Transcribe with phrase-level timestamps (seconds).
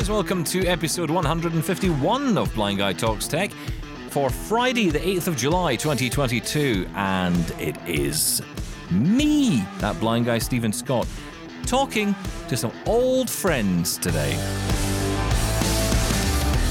[0.00, 0.10] guys.
[0.10, 3.50] Welcome to episode 151 of Blind Guy Talks Tech
[4.08, 6.88] for Friday, the 8th of July, 2022.
[6.94, 8.40] And it is
[8.90, 11.06] me, that blind guy, Steven Scott,
[11.66, 12.14] talking
[12.48, 14.32] to some old friends today.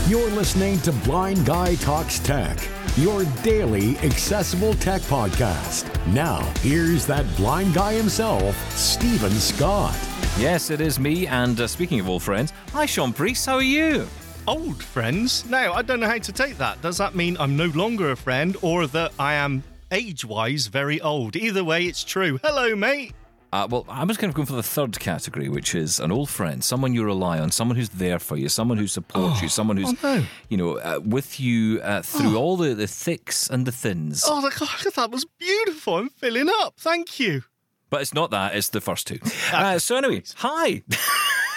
[0.07, 2.57] You're listening to Blind Guy Talks Tech,
[2.98, 5.86] your daily accessible tech podcast.
[6.07, 10.08] Now, here's that blind guy himself, Steven Scott.
[10.38, 11.27] Yes, it is me.
[11.27, 13.46] And uh, speaking of old friends, hi, Shaun Preece.
[13.46, 14.07] How are you?
[14.47, 15.46] old friends.
[15.47, 16.82] Now, I don't know how to take that.
[16.82, 19.61] Does that mean I'm no longer a friend or that I am
[19.92, 21.36] age wise very old?
[21.36, 22.39] Either way, it's true.
[22.43, 23.14] Hello, mate.
[23.54, 26.29] Uh, well, I was kind of going for the third category, which is an old
[26.32, 29.50] friend, someone you rely on, someone who's there for you, someone who supports Oh, you,
[29.50, 30.25] someone who's, oh no.
[30.50, 34.23] you know, uh, with you uh, through all the, the thicks and the thins.
[34.28, 35.98] Oh, the- God, that was beautiful.
[35.98, 36.73] I'm filling up.
[36.80, 37.44] Thank you.
[37.89, 39.20] But it's not that, it's the first two.
[39.53, 40.84] Uh, so, anyway, hi.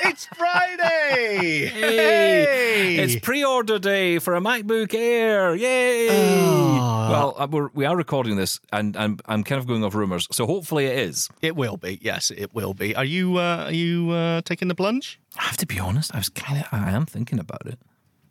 [0.05, 1.67] It's Friday.
[1.67, 5.55] Hey, It's pre-order day for a MacBook Air!
[5.55, 6.09] Yay!
[6.11, 7.09] Oh.
[7.09, 10.27] Well, uh, we're, we are recording this, and I'm I'm kind of going off rumours,
[10.33, 11.29] so hopefully it is.
[11.41, 12.01] It will be.
[12.03, 12.97] Yes, it will be.
[12.97, 13.37] Are you?
[13.37, 15.21] Uh, are you uh, taking the plunge?
[15.39, 17.79] I have to be honest, I was kind of I am thinking about it.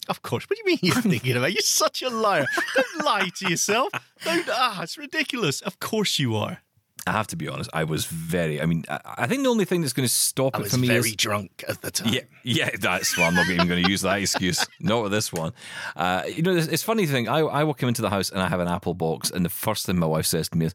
[0.09, 0.43] Of course.
[0.49, 1.51] What do you mean you're thinking about?
[1.51, 1.53] it?
[1.53, 2.45] You're such a liar.
[2.75, 3.91] Don't lie to yourself.
[4.25, 4.45] Don't.
[4.51, 5.61] Ah, it's ridiculous.
[5.61, 6.57] Of course you are.
[7.07, 7.69] I have to be honest.
[7.73, 8.61] I was very.
[8.61, 10.77] I mean, I, I think the only thing that's going to stop I it for
[10.77, 12.13] me very is drunk at the time.
[12.13, 13.27] Yeah, yeah, that's well.
[13.27, 14.65] I'm not even going to use that excuse.
[14.79, 15.53] Not with this one.
[15.95, 17.27] Uh, you know, it's, it's funny thing.
[17.27, 19.85] I I walk into the house and I have an Apple box, and the first
[19.85, 20.73] thing my wife says to me is,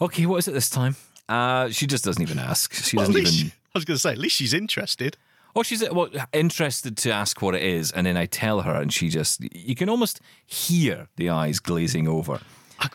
[0.00, 0.96] "Okay, what is it this time?"
[1.28, 2.72] Uh, she just doesn't even ask.
[2.74, 3.52] She Well, doesn't even.
[3.74, 5.16] I was going to say, at least she's interested.
[5.54, 8.92] Oh, she's well, interested to ask what it is, and then I tell her, and
[8.92, 9.40] she just.
[9.54, 12.40] You can almost hear the eyes glazing over.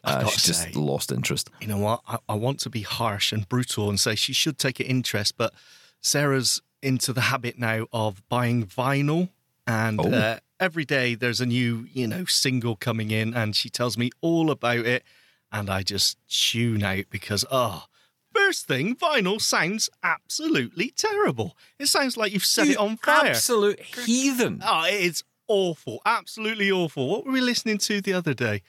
[0.03, 1.49] Uh, she's just say, lost interest.
[1.61, 2.01] you know what?
[2.07, 5.37] I, I want to be harsh and brutal and say she should take an interest,
[5.37, 5.53] but
[6.01, 9.29] Sarah's into the habit now of buying vinyl,
[9.67, 10.11] and Oh.
[10.11, 14.11] uh, every day there's a new, you know, single coming in, and she tells me
[14.21, 15.03] all about it,
[15.51, 17.85] and I just tune out because oh.
[18.33, 21.55] First thing, vinyl sounds absolutely terrible.
[21.79, 23.27] It sounds like you've set it on fire.
[23.29, 24.61] Absolute heathen.
[24.61, 26.01] Oh, it's awful.
[26.05, 27.07] Absolutely awful.
[27.07, 28.61] What were we listening to the other day?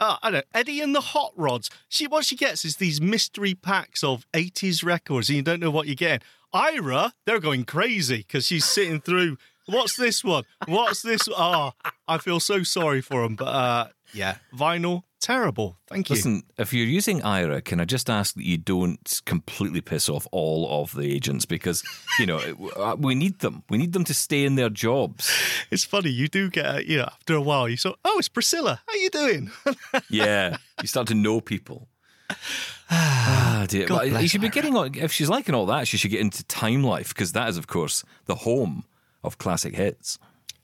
[0.00, 0.58] Uh, I don't know.
[0.58, 1.70] Eddie and the Hot Rods.
[1.88, 5.70] She what she gets is these mystery packs of 80s records and you don't know
[5.70, 6.26] what you're getting.
[6.54, 10.44] Aira, they're going crazy because she's sitting through what's this one?
[10.66, 11.28] What's this?
[11.36, 11.72] Ah,
[12.08, 13.36] I feel so sorry for them.
[13.36, 15.76] But uh, yeah, vinyl, terrible.
[15.86, 16.16] Thank you.
[16.16, 20.26] Listen, if you're using Aira, can I just ask that you don't completely piss off
[20.32, 21.82] all of the agents because,
[22.18, 22.38] you know,
[22.76, 23.62] uh, we need them.
[23.68, 25.30] We need them to stay in their jobs.
[25.70, 26.10] It's funny.
[26.10, 28.80] You do get, a, you know, after a while, you sort oh, it's Priscilla.
[28.86, 29.50] How you doing?
[30.08, 30.56] Yeah.
[30.80, 31.88] You start to know people.
[32.92, 33.86] Ah, dear.
[33.86, 36.20] God Well, you should be getting, on- if she's liking all that, she should get
[36.20, 38.84] into Time Life because that is, of course, the home
[39.22, 40.18] of classic hits.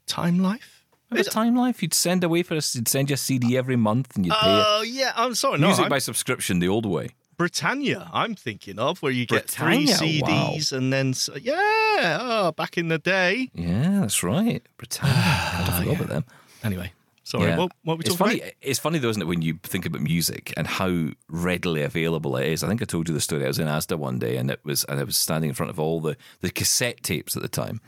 [0.08, 0.75] Time Life?
[1.10, 1.82] Remember Time Life?
[1.82, 4.82] You'd send away for us, you'd send your CD every month and you'd pay Oh,
[4.86, 5.12] yeah.
[5.16, 5.58] I'm sorry.
[5.58, 7.10] No, Music I'm- by subscription, the old way.
[7.38, 11.12] Britannia, I'm thinking of, where you get Britannia, three CDs and then,
[11.42, 13.50] yeah, oh, back in the day.
[13.54, 14.62] Yeah, that's right.
[14.78, 15.12] Britannia.
[15.58, 16.24] God, I forgot about them.
[16.64, 16.92] Anyway,
[17.24, 17.58] sorry, Yeah.
[17.58, 18.40] what, what it's talking funny.
[18.40, 18.52] about?
[18.62, 22.46] It's funny though, isn't it, when you think about music and how readily available it
[22.46, 22.64] is.
[22.64, 23.44] I think I told you the story.
[23.44, 25.68] I was in Asda one day, and it was, and I was standing in front
[25.68, 27.82] of all the the cassette tapes at the time,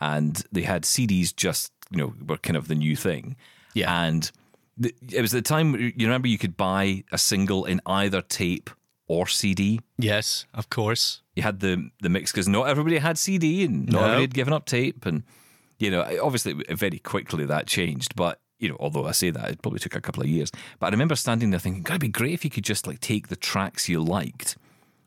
[0.00, 1.36] and they had CDs.
[1.36, 3.36] Just you know, were kind of the new thing.
[3.74, 4.04] Yeah.
[4.04, 4.30] and
[4.76, 8.70] the, it was the time you remember you could buy a single in either tape
[9.06, 9.80] or CD.
[9.98, 11.22] Yes, of course.
[11.36, 13.98] You had the the mix because not everybody had CD and not No.
[14.00, 15.22] everybody had given up tape, and
[15.78, 18.16] you know, obviously very quickly that changed.
[18.16, 20.50] But you know, although I say that, it probably took a couple of years.
[20.78, 23.00] But I remember standing there thinking, "God, it'd be great if you could just like
[23.00, 24.56] take the tracks you liked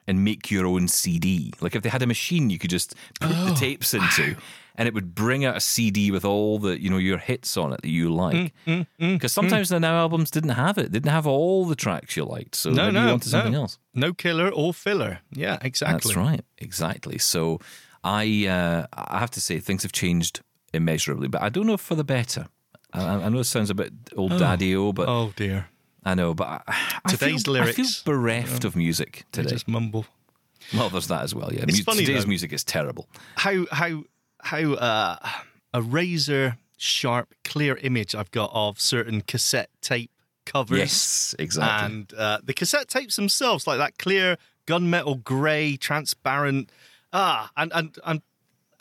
[0.07, 1.53] and make your own CD.
[1.59, 3.55] Like if they had a machine, you could just put the oh.
[3.55, 4.35] tapes into."
[4.79, 7.73] And it would bring out a CD with all the, you know, your hits on
[7.73, 8.53] it that you like.
[8.67, 12.25] Mm, Because sometimes the now albums didn't have it; didn't have all the tracks you
[12.25, 12.53] liked.
[12.55, 13.61] So No, no, you wanted something no.
[13.61, 13.79] else.
[13.95, 15.19] No killer or filler.
[15.31, 16.13] Yeah, exactly.
[16.13, 17.17] That's right, exactly.
[17.17, 17.59] So
[18.03, 20.41] I uh, I have to say things have changed
[20.73, 22.45] immeasurably, but I don't know if for the better.
[22.93, 25.69] I, I know it sounds a bit old daddy-o, but Oh dear.
[26.05, 26.33] I know.
[26.35, 26.61] But I,
[27.03, 28.03] I Today's feel, I feel lyrics.
[28.03, 29.55] bereft of music They today.
[29.55, 30.05] just mumble.
[30.73, 31.51] Well, there's that as well.
[31.53, 32.29] Yeah, It's Mu- funny, today's though.
[32.29, 33.07] music is terrible.
[33.35, 34.03] How how
[34.47, 35.17] how uh,
[35.73, 40.11] a razor sharp, clear image I've got of certain cassette tape
[40.45, 40.79] covers.
[40.79, 41.85] Yes, exactly.
[41.85, 46.71] And uh, the cassette tapes themselves, like that clear gunmetal grey, transparent,
[47.11, 48.21] ah, and and and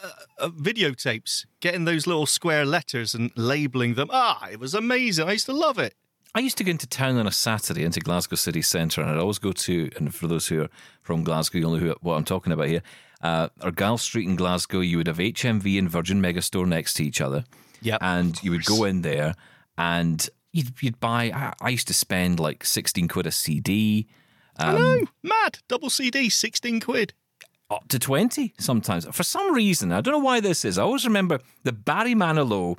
[0.03, 4.09] uh, uh, videotapes, getting those little square letters and labeling them.
[4.13, 5.29] Ah, it was amazing.
[5.29, 5.95] I used to love it.
[6.35, 9.19] I used to go into town on a Saturday into Glasgow city centre, and I'd
[9.19, 9.91] always go to.
[9.97, 10.69] And for those who are
[11.01, 12.83] from Glasgow, you'll know who, what I'm talking about here.
[13.23, 17.21] Uh, Argyle Street in Glasgow, you would have HMV and Virgin Megastore next to each
[17.21, 17.45] other.
[17.83, 19.35] Yep, And you would go in there
[19.79, 24.07] and you'd, you'd buy, I, I used to spend like 16 quid a CD,
[24.59, 27.13] I know, mad double CD, sixteen quid.
[27.71, 29.07] up to 20 sometimes.
[29.13, 30.79] For some reason, I don't know why this is.
[30.79, 32.79] I always remember the Barry Manilow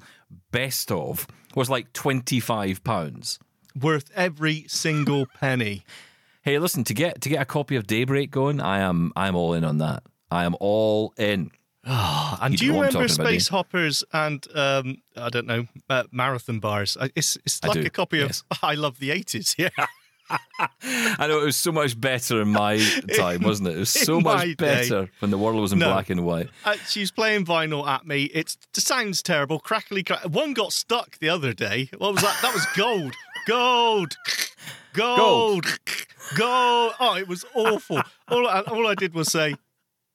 [0.52, 3.38] best of was like 25 pounds.
[3.80, 5.84] Worth every single penny.
[6.42, 9.54] Hey, listen, to get to get a copy of Daybreak going, I am I'm all
[9.54, 10.02] in on that.
[10.32, 11.52] I am all in.
[11.90, 15.30] And You do you know what I'm remember talking about, Space Hoppers and um, I
[15.30, 16.98] don't know uh, marathon bars?
[17.16, 18.44] It's it's like a copy yes.
[18.52, 19.56] of I Love the Eighties.
[19.58, 19.70] Yeah,
[20.60, 22.78] I know it was so much better in my
[23.16, 23.78] time, wasn't it?
[23.78, 24.54] It was so much my day.
[24.56, 25.94] better when the world was in No.
[25.94, 26.50] black and white.
[26.66, 28.24] uh, she was playing vinyl at me.
[28.34, 30.04] It's, it sounds terrible, crackly.
[30.04, 30.26] Crack.
[30.26, 31.90] One got stuck the other day.
[31.98, 32.38] What was that?
[32.42, 33.14] That was gold,
[33.48, 34.18] gold,
[34.94, 35.66] gold,
[36.36, 36.94] gold.
[37.00, 38.02] Oh, it was awful.
[38.28, 39.56] All I, all I did was say,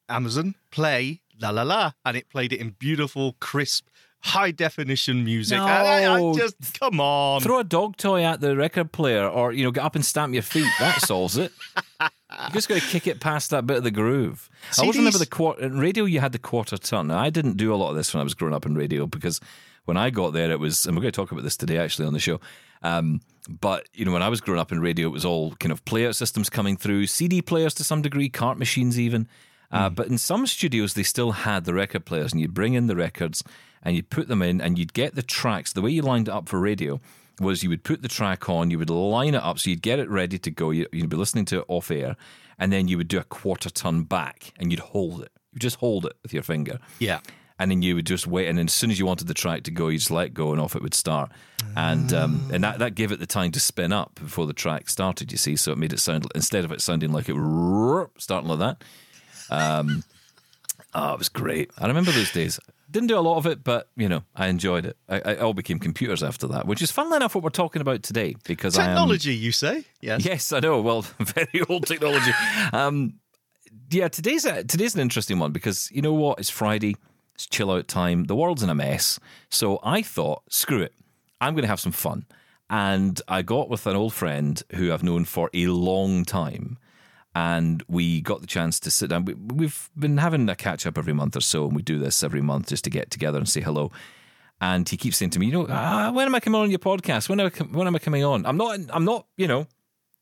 [0.09, 3.87] Amazon play la la la, and it played it in beautiful, crisp,
[4.19, 5.57] high definition music.
[5.57, 7.41] And I, I just come on.
[7.41, 10.33] Throw a dog toy at the record player, or you know, get up and stamp
[10.33, 10.71] your feet.
[10.79, 11.51] That solves it.
[11.77, 14.49] You just got to kick it past that bit of the groove.
[14.77, 16.05] I always remember the quarter in radio.
[16.05, 17.07] You had the quarter ton.
[17.07, 19.05] Now, I didn't do a lot of this when I was growing up in radio
[19.05, 19.39] because
[19.85, 22.07] when I got there, it was, and we're going to talk about this today actually
[22.07, 22.39] on the show.
[22.81, 25.71] Um, but you know, when I was growing up in radio, it was all kind
[25.71, 29.27] of playout systems coming through, CD players to some degree, cart machines even.
[29.73, 32.87] Uh, But in some studios, they still had the record players, and you'd bring in
[32.87, 33.43] the records
[33.85, 35.73] and you'd put them in, and you'd get the tracks.
[35.73, 37.01] The way you lined it up for radio
[37.41, 39.99] was you would put the track on, you would line it up so you'd get
[39.99, 40.71] it ready to go.
[40.71, 42.15] You- You'd be listening to it off air,
[42.57, 45.31] and then you would do a quarter ton back, and you'd hold it.
[45.51, 47.19] You just hold it with your finger Yeah.
[47.59, 49.63] and then you would just wait, and then as soon as you wanted the track
[49.63, 51.31] to go, you just let go, and off it would start.
[51.75, 54.89] And um, and that, that gave it the time to spin up before the track
[54.89, 55.31] started.
[55.31, 57.35] You see, so it made it sound instead of it sounding like it
[58.17, 58.83] starting like that.
[59.49, 60.03] Um,
[60.93, 61.71] oh, it was great.
[61.77, 62.59] I remember those days.
[62.89, 64.97] Didn't do a lot of it, but you know, I enjoyed it.
[65.09, 68.03] I, I all became computers after that, which is funnily enough what we're talking about
[68.03, 68.35] today.
[68.45, 69.85] Because I am, Technology, you say?
[69.99, 70.23] Yes.
[70.23, 70.81] Yes, I know.
[70.81, 72.31] Well, very old technology.
[72.71, 73.15] Um,
[73.89, 76.39] yeah, today's a, today's an interesting one because you know what?
[76.39, 76.95] It's Friday.
[77.35, 78.25] It's chill out time.
[78.25, 79.19] The world's in a mess.
[79.49, 80.93] So I thought, screw it.
[81.41, 82.25] I'm going to have some fun.
[82.69, 86.77] And I got with an old friend who I've known for a long time.
[87.35, 89.25] And we got the chance to sit down.
[89.25, 92.23] We, we've been having a catch up every month or so, and we do this
[92.23, 93.91] every month just to get together and say hello.
[94.61, 96.79] And he keeps saying to me, you know, ah, when am I coming on your
[96.79, 97.27] podcast?
[97.29, 98.45] When am I, com- when am I coming on?
[98.45, 98.79] I'm not.
[98.89, 99.25] I'm not.
[99.35, 99.67] You know,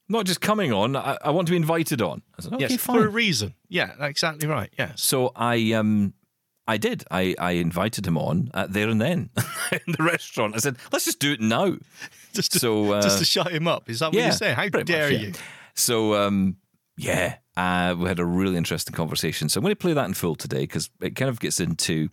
[0.07, 0.95] not just coming on.
[0.95, 2.21] I, I want to be invited on.
[2.37, 2.95] I said, okay, yes, fine.
[2.97, 3.55] for a reason.
[3.67, 4.71] Yeah, exactly right.
[4.79, 4.93] Yeah.
[4.95, 6.13] So I um
[6.67, 7.03] I did.
[7.11, 9.29] I, I invited him on uh, there and then
[9.71, 10.55] in the restaurant.
[10.55, 11.75] I said, let's just do it now.
[12.33, 13.89] Just to, So, uh, just to shut him up.
[13.89, 14.55] Is that what yeah, you're saying?
[14.55, 15.27] How dare much, yeah.
[15.27, 15.33] you?
[15.75, 16.55] So um
[17.01, 19.49] yeah, uh, we had a really interesting conversation.
[19.49, 22.09] So I'm going to play that in full today because it kind of gets into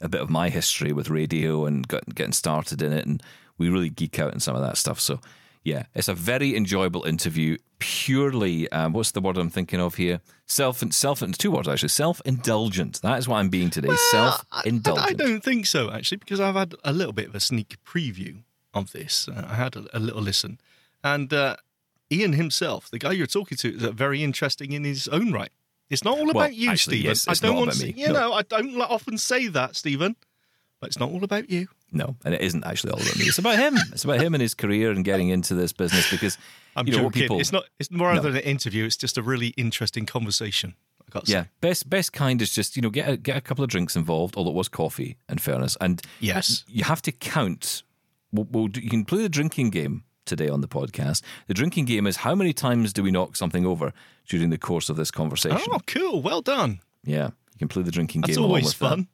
[0.00, 3.22] a bit of my history with radio and got, getting started in it, and
[3.56, 4.98] we really geek out in some of that stuff.
[4.98, 5.20] So
[5.62, 7.56] yeah, it's a very enjoyable interview.
[7.78, 10.20] Purely, um, what's the word I'm thinking of here?
[10.46, 11.90] Self and self and two words actually.
[11.90, 13.00] Self indulgent.
[13.02, 13.94] That is what I'm being today.
[14.10, 15.08] Self I, indulgent.
[15.08, 18.42] I don't think so, actually, because I've had a little bit of a sneak preview
[18.74, 19.28] of this.
[19.28, 20.58] Uh, I had a, a little listen.
[21.04, 21.56] And uh,
[22.12, 25.50] Ian himself, the guy you're talking to, is very interesting in his own right.
[25.90, 27.10] It's not all about you, actually, Steven.
[27.10, 27.94] yes, I don't want to, me.
[27.96, 28.12] You No.
[28.14, 30.16] know, I don't often say that, Steven,
[30.80, 31.68] but it's not all about you.
[31.90, 33.24] No, and it isn't actually all about me.
[33.26, 33.76] It's about him.
[33.92, 36.38] It's about him and his career and getting into this business because
[36.74, 37.22] I'm you know joking.
[37.22, 37.40] people.
[37.40, 37.64] It's not.
[37.78, 38.22] It's more No.
[38.22, 38.84] than an interview.
[38.86, 40.74] It's just a really interesting conversation.
[41.06, 41.48] I got Yeah, say.
[41.60, 44.36] best best kind is just you know get a, get a couple of drinks involved.
[44.38, 46.64] Although it was coffee, in fairness, and Yes.
[46.66, 47.82] you have to count.
[48.32, 51.22] We'll, we'll do, you can play the drinking game today on the podcast.
[51.46, 53.92] The drinking game is how many times do we knock something over
[54.28, 55.72] during the course of this conversation?
[55.72, 56.22] Oh, cool.
[56.22, 56.80] Well done.
[57.04, 58.44] Yeah, you can play the drinking That's game.
[58.44, 59.08] along always fun.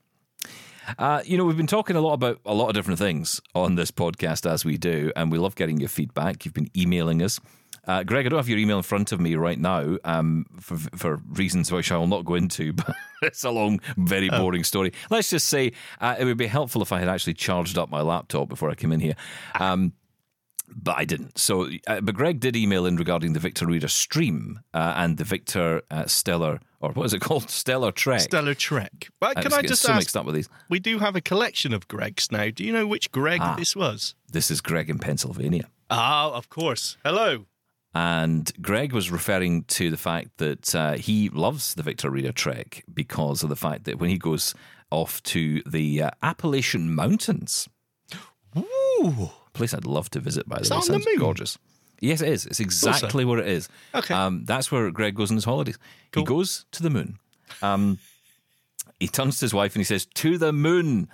[0.99, 3.75] Uh, you know, we've been talking a lot about a lot of different things on
[3.75, 6.45] this podcast as we do, and we love getting your feedback.
[6.45, 7.41] You've been emailing us.
[7.87, 10.77] Uh, Greg, I don't have your email in front of me right now um, for,
[10.77, 14.93] for reasons which I will not go into, but it's a long, very boring story.
[15.11, 18.03] Let's just say uh, it would be helpful if I had actually charged up my
[18.03, 19.15] laptop before I came in here.
[19.59, 19.95] Um,
[20.75, 21.39] but I didn't.
[21.39, 25.25] So, uh, but Greg did email in regarding the Victor Reader stream uh, and the
[25.25, 27.51] Victor uh, Stellar, or what is it called?
[27.51, 28.21] Stellar Trek.
[28.21, 29.09] Stellar Trek.
[29.21, 29.99] But Uh, can I just so ask?
[30.01, 30.49] mixed up with these?
[30.69, 32.51] We do have a collection of Gregs now.
[32.51, 33.57] Do you know which Greg Ah.
[33.57, 34.15] this was?
[34.31, 35.69] This is Greg in Pennsylvania.
[35.91, 36.97] Ah, of course.
[37.05, 37.47] Hello.
[37.95, 42.85] And Greg was referring to the fact that uh, he loves the Victor Reader Trek
[42.93, 44.55] because of the fact that when he goes
[44.91, 47.69] off to the uh, Appalachian Mountains,
[48.57, 49.31] Ooh.
[49.59, 51.19] Place I'd love to visit, by the way, that on the sounds moon?
[51.19, 51.59] gorgeous.
[52.01, 52.47] Yes, it is.
[52.47, 53.69] It's exactly where it is.
[53.95, 54.15] Okay.
[54.15, 55.79] Um, that's where Greg goes on his holidays.
[56.13, 56.23] Cool.
[56.23, 57.19] He goes to the moon.
[57.61, 57.99] Um,
[59.01, 61.09] he turns to his wife and he says, "To the moon."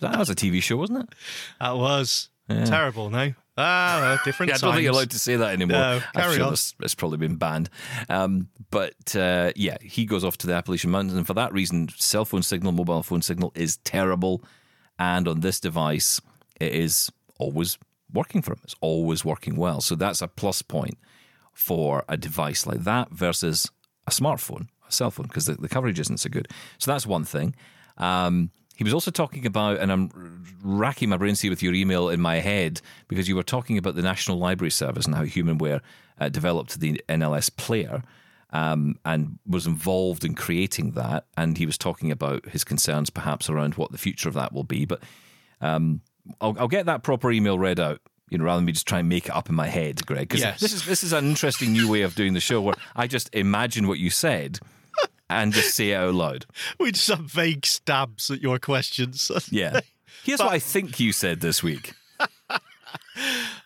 [0.00, 1.14] that was a TV show, wasn't it?
[1.60, 3.10] That was terrible.
[3.10, 4.50] No, ah, well, different.
[4.50, 5.78] Yeah, I don't think you're allowed to say that anymore.
[5.78, 6.52] No, I'm carry sure on.
[6.52, 7.70] It's, it's probably been banned.
[8.08, 11.88] Um, but uh, yeah, he goes off to the Appalachian Mountains, and for that reason,
[11.96, 14.42] cell phone signal, mobile phone signal is terrible.
[14.98, 16.20] And on this device,
[16.60, 17.78] it is always
[18.12, 18.60] working for him.
[18.64, 19.80] It's always working well.
[19.80, 20.98] So that's a plus point
[21.52, 23.70] for a device like that versus
[24.06, 26.48] a smartphone, a cell phone, because the, the coverage isn't so good.
[26.78, 27.54] So that's one thing.
[27.98, 32.08] Um, he was also talking about, and I'm racking my brains here with your email
[32.08, 35.82] in my head because you were talking about the National Library Service and how Humanware
[36.18, 38.02] uh, developed the NLS player
[38.54, 41.26] um, and was involved in creating that.
[41.36, 44.64] And he was talking about his concerns perhaps around what the future of that will
[44.64, 44.86] be.
[44.86, 45.02] But
[45.60, 46.00] um,
[46.40, 48.00] I'll, I'll get that proper email read out.
[48.28, 50.28] You know, rather than me just try and make it up in my head, Greg.
[50.28, 50.60] Because Yes.
[50.60, 53.28] this is this is an interesting new way of doing the show where I just
[53.34, 54.60] imagine what you said
[55.28, 56.46] and just say it out loud.
[56.78, 59.30] We just have vague stabs at your questions.
[59.50, 59.80] Yeah.
[60.22, 61.94] Here's what I think you said this week.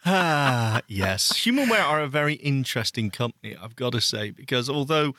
[0.06, 1.32] Ah, yes.
[1.32, 5.14] Humanware are a very interesting company, I've got to say, because although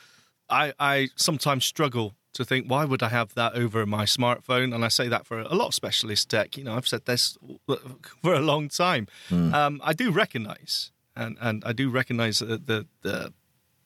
[0.48, 4.74] I, I sometimes struggle to think, why would I have that over my smartphone?
[4.74, 6.56] And I say that for a lot of specialist tech.
[6.56, 7.36] You know, I've said this
[8.22, 9.08] for a long time.
[9.54, 13.32] Um, I do recognize, and, and I do recognize the, the, the,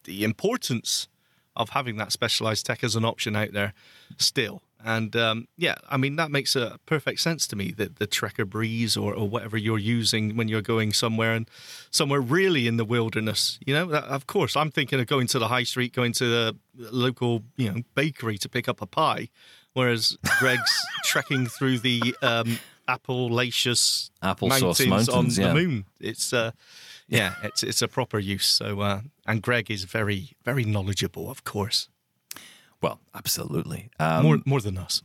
[0.04, 1.08] the importance
[1.56, 3.72] of having that specialized tech as an option out there
[4.18, 4.62] still.
[4.84, 8.48] And um, yeah, I mean, that makes a perfect sense to me that the Trekker
[8.48, 11.48] Breeze or, or whatever you're using when you're going somewhere and
[11.90, 15.38] somewhere really in the wilderness, you know, that, of course, I'm thinking of going to
[15.38, 19.28] the high street, going to the local, you know, bakery to pick up a pie,
[19.74, 22.58] whereas Greg's trekking through the um,
[22.88, 23.76] Appalachian
[24.22, 25.48] mountains, mountains, on yeah.
[25.48, 25.84] the moon.
[26.00, 26.52] It's uh,
[27.08, 28.46] yeah, it's it's a proper use.
[28.46, 31.88] So uh, and Greg is very very knowledgeable, of course,
[32.82, 33.90] Well, absolutely.
[33.98, 35.02] Um, more more than us.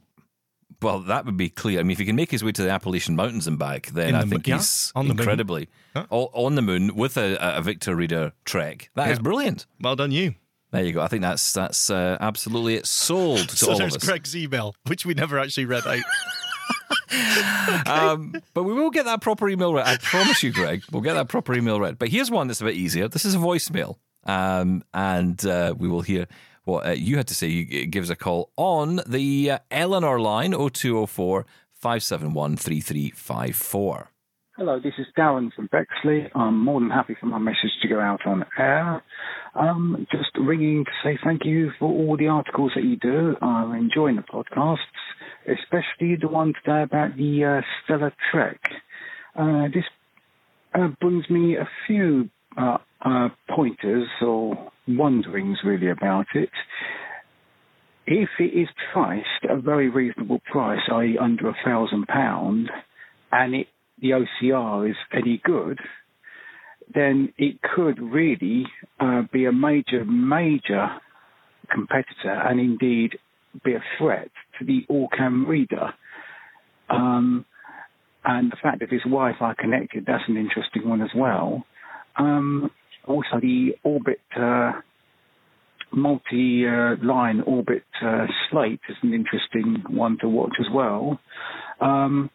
[0.82, 1.80] well, that would be clear.
[1.80, 4.10] I mean, if he can make his way to the Appalachian Mountains and back, then
[4.10, 6.06] In I the think mo- yeah, he's on the incredibly Huh?
[6.10, 8.90] on the moon with a, a Victor Reader trek.
[8.96, 9.22] That is Yeah.
[9.24, 9.66] brilliant.
[9.82, 10.36] Well done, you.
[10.72, 11.02] There you go.
[11.02, 12.86] I think that's that's uh, absolutely it.
[12.86, 14.08] Sold to So all there's of us.
[14.08, 16.00] Greg's email, which we never actually read out.
[17.86, 19.86] Um, but we will get that proper email read.
[19.88, 20.84] I promise you, Greg.
[20.92, 21.98] We'll get that proper email read.
[21.98, 23.08] But here's one that's a bit easier.
[23.08, 26.28] This is a voicemail, um, and uh, we will hear
[26.66, 27.48] what uh, you had to say.
[27.48, 34.10] You give us a call on the uh, Eleanor line 0204 571 3354.
[34.58, 36.30] Hello, this is Darren from Bexley.
[36.34, 39.04] I'm more than happy for my message to go out on air.
[39.54, 43.36] Um, just ringing to say thank you for all the articles that you do.
[43.42, 44.78] I'm enjoying the podcasts,
[45.46, 48.62] especially the one today about the uh, Stellar Trek.
[49.36, 49.84] Uh, this
[50.74, 56.50] uh, brings me a few uh, uh, pointers or wonderings really about it.
[58.08, 61.18] If it is priced at a very reasonable price, i.e.
[61.20, 62.70] under a thousand pound,
[63.32, 63.68] and it
[64.02, 65.80] the OCR is any good,
[66.94, 68.66] then it could really
[69.00, 70.90] uh, be a major, major
[71.72, 73.18] competitor and indeed
[73.64, 75.94] be a threat to the Orcam reader.
[76.90, 77.46] Um,
[78.24, 81.64] and the fact that it's Wi-Fi connected, that's an interesting one as well.
[82.18, 82.70] Um,
[83.08, 84.74] also, the Orbit uh,
[85.92, 91.20] multi-line Orbit uh, slate is an interesting one to watch as well.
[91.80, 92.30] Um,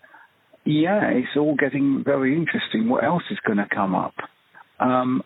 [0.65, 2.89] yeah, it's all getting very interesting.
[2.89, 4.15] What else is going to come up?
[4.79, 5.23] Um,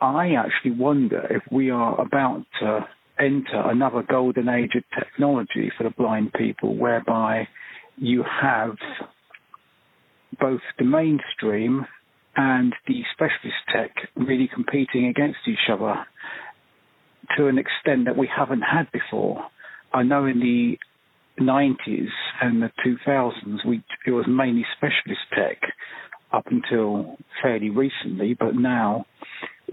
[0.00, 2.86] I actually wonder if we are about to
[3.18, 7.48] enter another golden age of technology for the blind people, whereby
[7.96, 8.76] you have
[10.40, 11.86] both the mainstream
[12.36, 15.94] and the specialist tech really competing against each other
[17.36, 19.44] to an extent that we haven't had before.
[19.92, 20.78] I know in the
[21.40, 22.08] 90s
[22.42, 25.58] and the 2000s, we it was mainly specialist tech
[26.32, 29.06] up until fairly recently, but now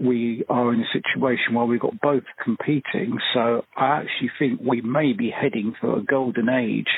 [0.00, 3.18] we are in a situation where we've got both competing.
[3.34, 6.88] So I actually think we may be heading for a golden age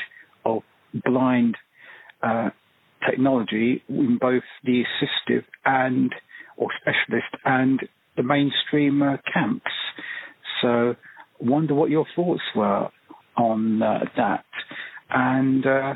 [0.45, 0.61] of
[1.03, 1.57] blind
[2.23, 2.49] uh,
[3.09, 6.13] technology in both the assistive and
[6.57, 7.81] or specialist and
[8.15, 9.71] the mainstream uh, camps.
[10.61, 10.95] So
[11.39, 12.89] wonder what your thoughts were
[13.37, 14.45] on uh, that.
[15.09, 15.95] And uh,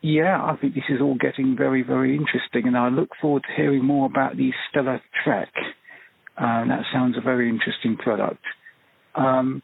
[0.00, 3.54] yeah, I think this is all getting very, very interesting, and I look forward to
[3.56, 5.48] hearing more about the Stellar Trek.
[6.36, 8.42] Uh, that sounds a very interesting product.
[9.14, 9.62] Um,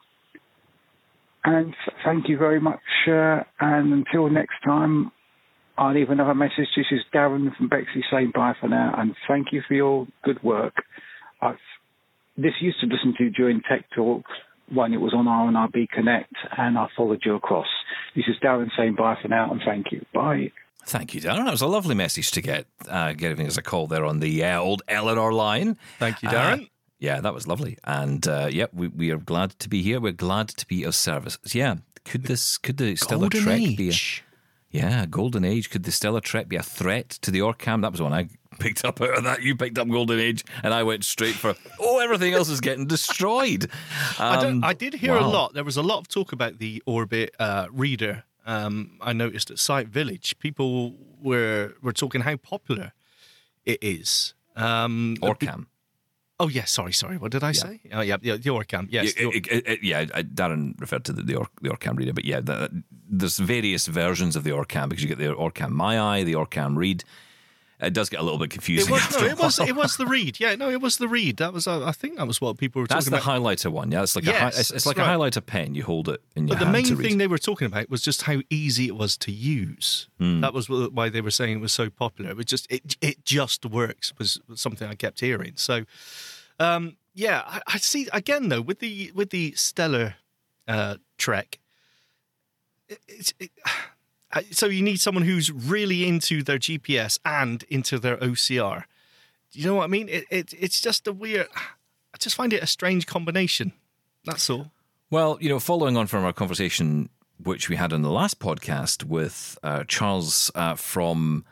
[1.45, 1.75] and
[2.05, 2.81] thank you very much.
[3.07, 5.11] Uh, and until next time,
[5.79, 6.69] I'll leave another message.
[6.77, 10.43] This is Darren from Bexley saying bye for now, and thank you for your good
[10.43, 10.75] work.
[11.41, 11.57] I've
[12.37, 14.31] this used to listen to during Tech Talks
[14.73, 17.67] when it was on RNIB Connect, and I followed you across.
[18.15, 20.05] This is Darren saying bye for now, and thank you.
[20.15, 20.53] Bye.
[20.85, 21.45] Thank you, Darren.
[21.45, 24.43] That was a lovely message to get, uh, giving us a call there on the
[24.43, 25.77] uh, old Eleanor line.
[25.99, 26.62] Thank you, Darren.
[26.62, 26.67] Uh,
[26.99, 27.79] yeah, that was lovely.
[27.85, 30.00] And uh, yeah, we, we are glad to be here.
[30.00, 31.39] We're glad to be of service.
[31.53, 33.77] Yeah, could this, could the Stellar Golden Trek Age.
[33.77, 33.93] be a,
[34.71, 35.71] yeah, Golden Age?
[35.71, 37.83] Could the Stellar Trek be a threat to the Orcam?
[37.83, 39.43] That was one I picked up out of that.
[39.43, 42.87] You picked up Golden Age, and I went straight for, oh, everything else is getting
[42.87, 43.69] destroyed.
[44.19, 45.55] I, Um, I did hear a lot.
[45.55, 48.25] There was a lot of talk about the Orbit uh, reader.
[48.47, 52.93] Um, I noticed at Sight Village, people were were talking how popular
[53.65, 54.35] it is.
[54.57, 55.67] Um, Orcam.
[56.40, 57.16] Oh yes, sorry, sorry.
[57.18, 57.80] What did I say?
[57.92, 58.88] Oh yeah, yeah, the Orcam.
[58.90, 60.04] Yes, Yeah, the Or- it- it- it- yeah,
[60.38, 64.35] Darren referred to the, the, Or, the Orcam reader, but yeah, the, there's various versions
[64.37, 67.04] of the Orcam because you get the Orcam My Eye, the Orcam Read.
[67.83, 68.89] It does get a little bit confusing.
[68.89, 70.39] It was, no, it was it was the read.
[70.39, 71.39] Yeah, no, it was the read.
[71.39, 73.91] That was uh, I think that was what people were That's talking the highlighter one.
[73.91, 75.07] Yeah, it's like a hi- it's, it's like right.
[75.07, 75.75] a highlighter pen.
[75.75, 78.23] You hold it in your But the main thing they were talking about was just
[78.23, 80.09] how easy it was to use.
[80.19, 80.41] Hmm.
[80.43, 82.31] That was why they were saying it was so popular.
[82.31, 85.53] It was just it it just works was something I kept hearing.
[85.57, 85.85] So,
[86.59, 90.17] um, yeah, I, I see again though with the with the Stellar
[90.69, 91.59] uh, Trek.
[92.89, 93.71] it- It's, it, uh,
[94.51, 98.85] so you need someone who's really into their GPS and into their OCR.
[99.53, 100.09] Do you know what I mean?
[100.09, 101.49] It, it it's just a weird.
[101.57, 103.73] I just find it a strange combination.
[104.25, 104.71] That's all.
[105.11, 107.09] Well, you know, following on from our conversation,
[107.43, 111.45] which we had on the last podcast with uh, Charles uh, from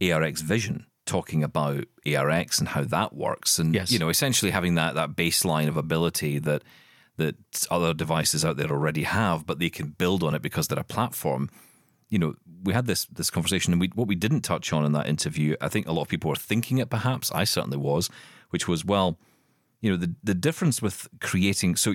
[0.00, 3.90] ARX Vision, talking about ARX and how that works, and Yes.
[3.90, 6.62] you know, essentially having that that baseline of ability that
[7.16, 7.34] that
[7.70, 10.84] other devices out there already have, but they can build on it because they're a
[10.84, 11.50] platform.
[12.10, 14.92] You know, we had this this conversation, and we what we didn't touch on in
[14.92, 16.90] that interview, I think a lot of people were thinking it.
[16.90, 18.10] Perhaps I certainly was,
[18.50, 19.18] which was well
[19.80, 21.94] you know the the difference with creating so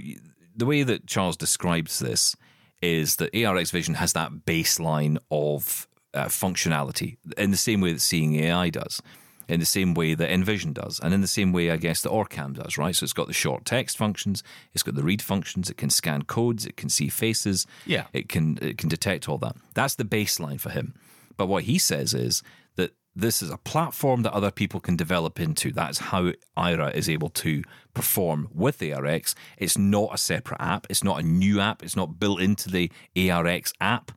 [0.56, 2.36] the way that Charles describes this
[2.82, 8.02] is that ARX Vision has that baseline of uh, functionality in the same way that
[8.02, 9.02] Seeing AI does,
[9.48, 12.10] in the same way that Envision does, and in the same way I guess that
[12.12, 12.96] Orcam does, right?
[12.96, 16.24] So it's got the short text functions, it's got the read functions, it can scan
[16.24, 18.06] codes, it can see faces, Yeah.
[18.14, 19.56] it can it can detect all that.
[19.74, 20.94] That's the baseline for him.
[21.38, 22.42] But what he says is
[22.76, 25.72] that this is a platform that other people can develop into.
[25.72, 27.62] That's how Aira is able to
[27.94, 29.36] perform with ARX.
[29.58, 30.88] It's not a separate app.
[30.90, 31.84] It's not a new app.
[31.84, 34.12] It's not built into the ARX app.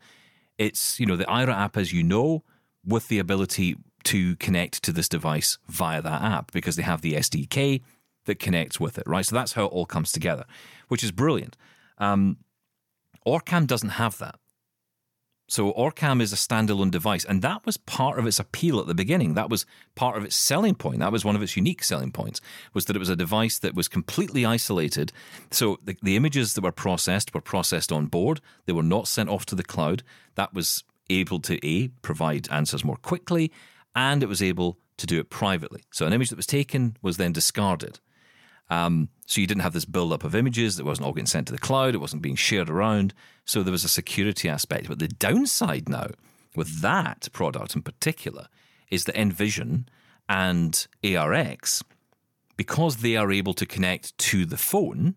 [0.58, 2.42] It's, you know, the Aira app as you know,
[2.84, 7.14] with the ability to connect to this device via that app because they have the
[7.14, 7.82] SDK
[8.24, 9.24] that connects with it, right?
[9.24, 10.44] So that's how it all comes together,
[10.88, 11.56] which is brilliant.
[11.98, 12.38] Um,
[13.26, 14.36] Orcam doesn't have that.
[15.50, 18.94] So Orcam is a standalone device, and that was part of its appeal at the
[18.94, 19.32] beginning.
[19.32, 20.98] That was part of its selling point.
[20.98, 22.42] That was one of its unique selling points,
[22.74, 25.10] was that it was a device that was completely isolated.
[25.50, 28.42] So the, the images that were processed were processed on board.
[28.66, 30.02] They were not sent off to the cloud.
[30.34, 33.50] That was able to a provide answers more quickly,
[33.98, 35.82] and it was able to do it privately.
[35.90, 37.98] So an image that was taken was then discarded.
[38.70, 41.52] Um, so you didn't have this build-up of images that wasn't all getting sent to
[41.52, 41.94] the cloud.
[41.94, 43.12] It wasn't being shared around.
[43.44, 44.86] So there was a security aspect.
[44.86, 46.10] But the downside now
[46.54, 48.46] with that product in particular
[48.88, 49.88] is that Envision
[50.28, 51.82] and ARX,
[52.56, 55.16] because they are able to connect to the phone,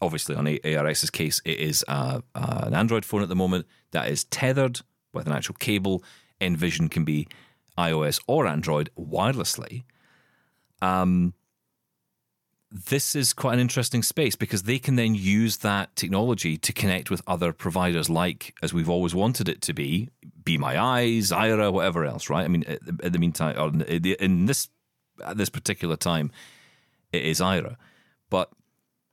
[0.00, 3.66] obviously on A- ARX's case, it is uh, uh, an Android phone at the moment
[3.90, 4.80] that is tethered
[5.12, 6.02] with an actual cable.
[6.40, 7.26] Envision can be
[7.78, 9.84] iOS or Android wirelessly.
[10.82, 11.34] Um,
[12.70, 17.10] this is quite an interesting space because they can then use that technology to connect
[17.10, 20.10] with other providers, like as we've always wanted it to be,
[20.44, 22.44] Be My Eyes, Aira, whatever else, right?
[22.44, 24.68] I mean, at the, meantime, or in in this
[25.24, 26.30] at this particular time,
[27.12, 27.76] it is Aira,
[28.30, 28.50] but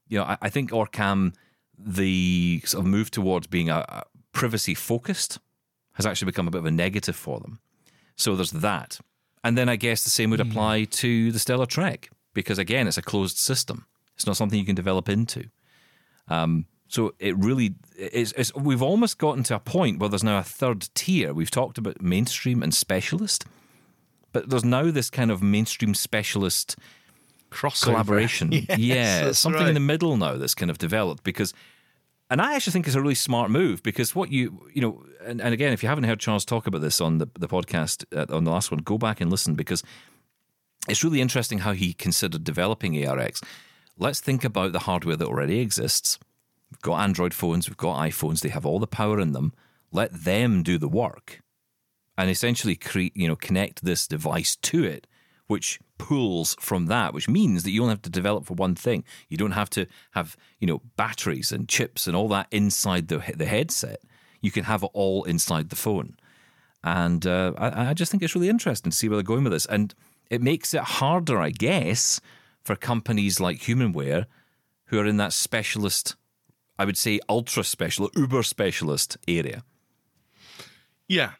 [0.07, 1.33] you know, I, I think Orcam,
[1.77, 5.39] the sort of move towards being a, a privacy focused,
[5.93, 7.59] has actually become a bit of a negative for them.
[8.15, 8.99] So there's that.
[9.43, 12.97] And then I guess the same would apply to the Stellar Trek because, again, it's
[12.97, 13.85] a closed system.
[14.15, 15.45] It's not something you can develop into.
[16.29, 18.33] Um, so it really is.
[18.37, 21.33] It's, we've almost gotten to a point where there's now a third tier.
[21.33, 23.45] We've talked about mainstream and specialist,
[24.31, 26.77] but there's now this kind of mainstream specialist
[27.49, 28.51] cross collaboration.
[28.69, 31.53] Yes, yeah, something in the middle now that's kind of developed because,
[32.33, 35.39] and I actually think it's a really smart move because what you you know, and,
[35.39, 38.35] and again, if you haven't heard Charles talk about this on the the podcast uh,
[38.35, 39.83] on the last one, go back and listen because
[40.89, 43.39] it's really interesting how he considered developing ARX.
[43.99, 46.17] Let's think about the hardware that already exists.
[46.71, 49.53] We've got Android phones, we've got iPhones, they have all the power in them.
[49.91, 51.43] Let them do the work
[52.17, 55.05] and essentially create, you know, connect this device to it,
[55.45, 59.03] which pulls from that, which means that you only have to develop for one thing.
[59.29, 63.23] You don't have to have you know batteries and chips and all that inside the
[63.35, 64.01] the headset.
[64.41, 66.17] You can have it all inside the phone,
[66.83, 69.53] and uh, I, I just think it's really interesting to see where they're going with
[69.53, 69.65] this.
[69.65, 69.93] And
[70.29, 72.19] it makes it harder, I guess,
[72.63, 74.25] for companies like Humanware
[74.85, 76.15] who are in that specialist,
[76.77, 79.63] I would say ultra specialist, uber specialist area.
[81.07, 81.31] Yeah.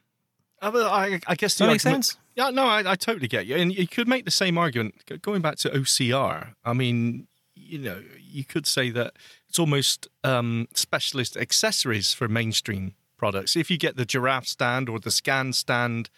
[0.61, 2.17] Uh, I, I guess the that makes sense.
[2.35, 3.55] Yeah, no, I, I totally get you.
[3.55, 6.53] And you could make the same argument going back to OCR.
[6.65, 9.13] I mean, you know, you could say that
[9.47, 13.55] it's almost um, specialist accessories for mainstream products.
[13.55, 16.09] If you get the giraffe stand or the scan stand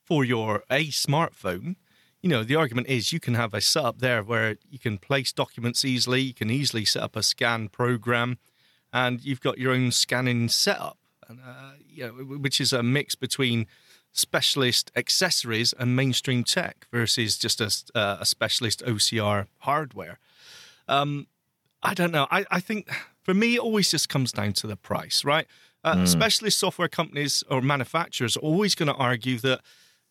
[0.00, 1.76] for your A smartphone,
[2.22, 5.32] you know, the argument is you can have a setup there where you can place
[5.32, 8.38] documents easily, you can easily set up a scan program,
[8.92, 10.96] and you've got your own scanning setup,
[11.28, 13.66] and, uh, you know, which is a mix between
[14.14, 20.18] specialist accessories and mainstream tech versus just a, uh, a specialist OCR hardware.
[20.88, 21.26] Um,
[21.82, 22.26] I don't know.
[22.30, 22.90] I, I think
[23.22, 25.46] for me, it always just comes down to the price, right?
[25.82, 26.08] Uh, mm.
[26.08, 29.60] Specialist software companies or manufacturers are always going to argue that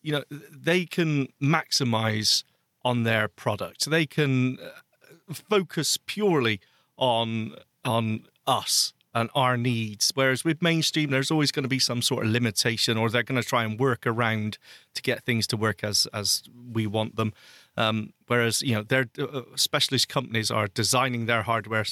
[0.02, 2.44] you know they can maximize
[2.84, 3.90] on their product.
[3.90, 6.60] They can uh, focus purely
[6.96, 10.10] on on us and our needs.
[10.14, 13.40] Whereas with mainstream, there's always going to be some sort of limitation, or they're going
[13.40, 14.58] to try and work around
[14.94, 17.32] to get things to work as as we want them.
[17.76, 21.84] Um, whereas you know, their uh, specialist companies are designing their hardware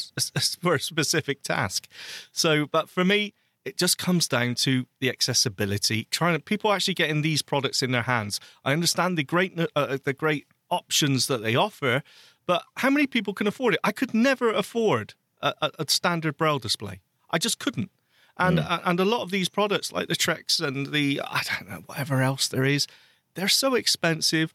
[0.61, 1.89] for a specific task.
[2.33, 6.07] So, but for me, it just comes down to the accessibility.
[6.11, 8.41] Trying to, people actually getting these products in their hands.
[8.65, 12.03] I understand the great uh, uh, the great options that they offer,
[12.47, 13.81] but how many people can afford it?
[13.85, 17.01] I could never afford a, a, a standard braille display.
[17.33, 17.90] I just couldn't.
[18.37, 18.83] And mm.
[18.85, 22.23] and a lot of these products, like the Treks and the I don't know whatever
[22.23, 22.87] else there is,
[23.35, 24.53] they're so expensive.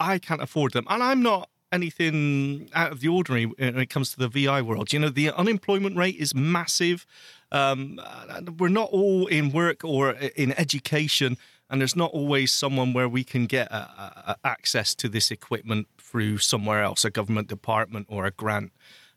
[0.00, 4.10] I can't afford them, and I'm not anything out of the ordinary when it comes
[4.12, 4.92] to the VI world.
[4.92, 7.06] You know, the unemployment rate is massive.
[7.52, 8.00] Um,
[8.58, 11.36] we're not all in work or in education,
[11.70, 15.88] and there's not always someone where we can get a, a, access to this equipment
[15.98, 18.72] through somewhere else, a government department or a grant.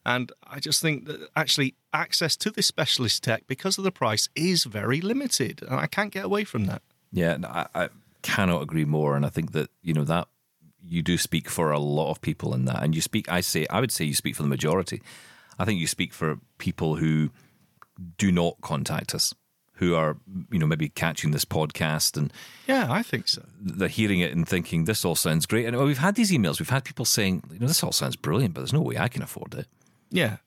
[0.06, 4.30] And I just think that actually access to this specialist tech, because of the price,
[4.36, 6.82] is very limited, and I can't get away from that.
[7.12, 7.90] Yeah, I, I
[8.22, 9.16] cannot agree more.
[9.16, 10.28] And I think that you know that
[10.84, 13.32] you do speak for a lot of people in that, and you speak.
[13.32, 15.02] I say, I would say you speak for the majority.
[15.60, 17.30] I think you speak for people who
[18.18, 19.36] do not contact us,
[19.74, 20.18] who are
[20.52, 22.34] you know maybe catching this podcast and
[22.68, 23.44] yeah, I think so.
[23.60, 25.68] They're hearing it and thinking this all sounds great.
[25.68, 26.60] And we've had these emails.
[26.60, 29.08] We've had people saying, you know, this all sounds brilliant, but there's no way I
[29.08, 29.68] can afford it.
[30.12, 30.38] Yeah,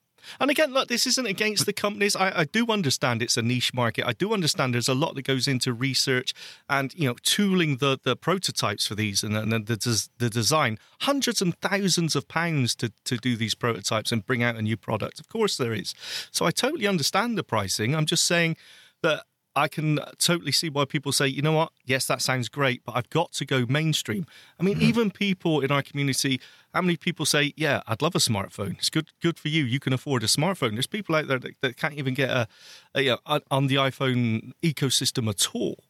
[0.41, 2.17] and again, look, this isn't against the companies.
[2.17, 4.07] I, I, do understand it's a niche market.
[4.07, 6.33] I do understand there's a lot that goes into research
[6.69, 10.79] and you know tooling the the prototypes for these and, and the the design.
[11.03, 14.77] Hundreds and thousands of pounds to to do these prototypes and bring out a new
[14.77, 15.21] product.
[15.21, 15.95] Of course, there is.
[16.31, 17.95] So I totally understand the pricing.
[17.95, 18.57] I'm just saying
[19.03, 19.25] that
[19.57, 22.97] I can totally see why people say, you know what, yes, that sounds great, but
[22.97, 24.27] I've got to go mainstream.
[24.59, 24.89] I mean, mm-hmm.
[24.89, 26.41] even people in our community,
[26.73, 28.73] how many people say, yeah, I'd love a smartphone.
[28.79, 29.65] It's good, good for you.
[29.65, 30.73] You can afford a smartphone.
[30.73, 32.49] There's people out there that, that can't even get a,
[32.95, 35.85] a you know, on the iPhone ecosystem at all.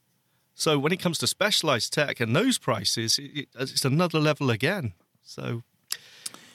[0.55, 4.93] So when it comes to specialized tech and those prices, it, it's another level again.
[5.23, 5.63] So,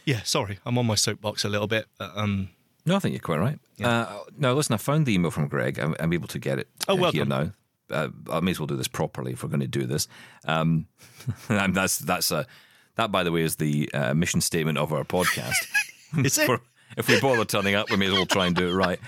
[0.06, 1.88] yeah, sorry, I'm on my soapbox a little bit.
[2.00, 2.50] Um,
[2.90, 3.60] no, I think you're quite right.
[3.78, 3.88] Yeah.
[3.88, 5.78] Uh, now, listen, I found the email from Greg.
[5.78, 7.52] I'm, I'm able to get it oh, uh, here now.
[7.92, 10.08] Uh, I may as well do this properly if we're going to do this.
[10.46, 10.88] Um,
[11.50, 12.48] and that's that's a
[12.96, 15.68] that, by the way, is the uh, mission statement of our podcast.
[16.26, 16.46] is it?
[16.48, 16.62] For,
[16.98, 19.00] if we bother turning up, we may as well try and do it right.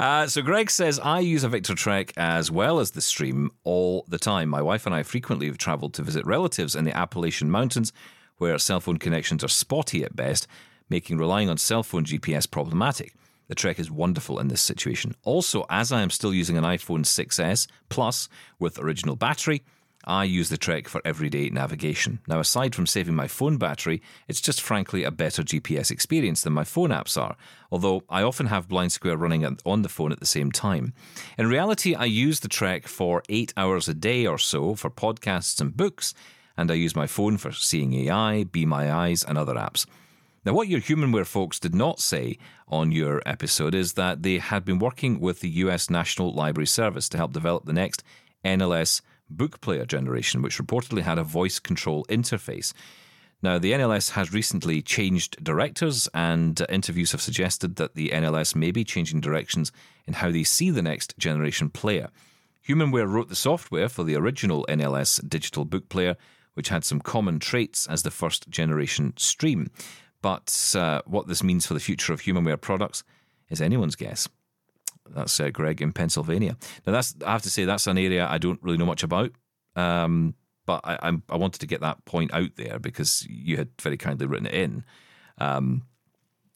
[0.00, 4.04] Uh, so Greg says, I use a Victor Trek as well as the stream all
[4.08, 4.48] the time.
[4.48, 7.92] My wife and I frequently have travelled to visit relatives in the Appalachian Mountains,
[8.38, 10.48] where cell phone connections are spotty at best,
[10.90, 13.14] making relying on cell phone GPS problematic.
[13.48, 15.14] The Trek is wonderful in this situation.
[15.24, 19.62] Also, as I am still using an iPhone 6S Plus with original battery,
[20.04, 22.20] I use the Trek for everyday navigation.
[22.28, 26.52] Now, aside from saving my phone battery, it's just frankly a better GPS experience than
[26.52, 27.36] my phone apps are,
[27.72, 30.92] although I often have Blind Square running on the phone at the same time.
[31.36, 35.60] In reality, I use the Trek for eight hours a day or so for podcasts
[35.60, 36.14] and books,
[36.56, 39.86] and I use my phone for Seeing AI, Be My Eyes, and other apps.
[40.44, 44.64] Now, what your Humanware folks did not say on your episode is that they had
[44.64, 48.04] been working with the US National Library Service to help develop the next
[48.44, 52.72] NLS book player generation, which reportedly had a voice control interface.
[53.42, 58.70] Now, the NLS has recently changed directors, and interviews have suggested that the NLS may
[58.70, 59.70] be changing directions
[60.06, 62.08] in how they see the next generation player.
[62.66, 66.16] Humanware wrote the software for the original NLS digital book player,
[66.54, 69.70] which had some common traits as the first generation stream.
[70.22, 73.04] But uh, what this means for the future of humanware products
[73.50, 74.28] is anyone's guess.
[75.10, 76.56] That's uh, Greg in Pennsylvania.
[76.86, 79.30] Now, that's I have to say that's an area I don't really know much about.
[79.76, 80.34] Um,
[80.66, 83.96] but I, I, I wanted to get that point out there because you had very
[83.96, 84.84] kindly written it in.
[85.38, 85.84] Um,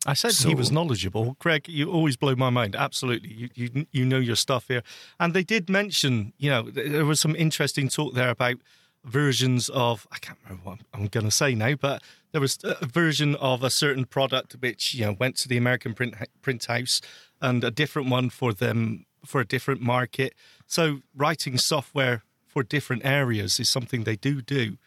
[0.05, 1.37] I said So- he was knowledgeable.
[1.39, 2.75] Greg, you always blow my mind.
[2.77, 3.33] Absolutely.
[3.33, 4.83] You, you you know your stuff here.
[5.21, 8.57] And they did mention, you know, there was some interesting talk there about
[9.05, 12.87] versions of, I can't remember what I'm, going to say now, but there was a
[12.87, 17.01] version of a certain product which, you know, went to the American print, print house
[17.41, 20.35] and a different one for them for a different market.
[20.67, 24.79] So writing software for different areas is something they do do.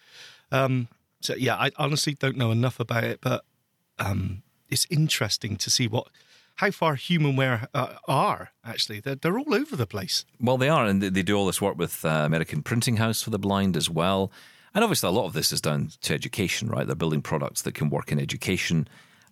[0.51, 0.87] Um,
[1.21, 3.43] so yeah, I honestly don't know enough about it, but
[3.97, 6.07] um, it's interesting to see what
[6.55, 8.99] how far humanware uh, are actually.
[8.99, 10.25] They're, they're all over the place.
[10.39, 13.29] Well, they are, and they- do all this work with uh, American Printing House for
[13.29, 14.31] the Blind as well.
[14.73, 16.85] And obviously, a lot of this is down to education, right?
[16.85, 18.87] They're building products that can work in education,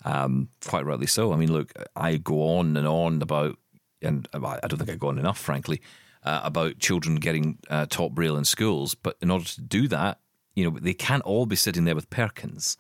[0.06, 1.34] um, quite rightly so.
[1.34, 3.58] I mean, look, I go on and on about,
[4.02, 5.82] and I don't think I go on enough, frankly,
[6.24, 8.96] uh, about children getting uh, taught Braille in schools.
[8.96, 10.20] But in order to do that,
[10.56, 12.78] you know, they can't all be sitting there with Perkins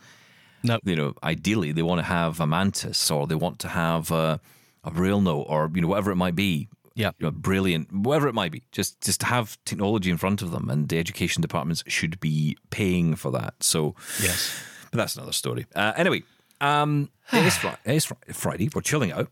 [0.64, 4.12] No, you know, ideally they want to have a mantis or they want to have
[4.12, 4.40] a,
[4.84, 6.70] a braille note or you know whatever it might be.
[6.96, 7.12] Yeah.
[7.18, 8.62] you know, brilliant, whatever it might be.
[8.72, 12.56] Just just to have technology in front of them, and the education departments should be
[12.70, 13.56] paying for that.
[13.62, 14.56] So, yes,
[14.92, 15.66] but that's another story.
[15.76, 16.22] Uh, anyway,
[16.62, 17.78] um, it is Friday.
[17.86, 18.70] It is Fri- Friday.
[18.74, 19.30] We're chilling out,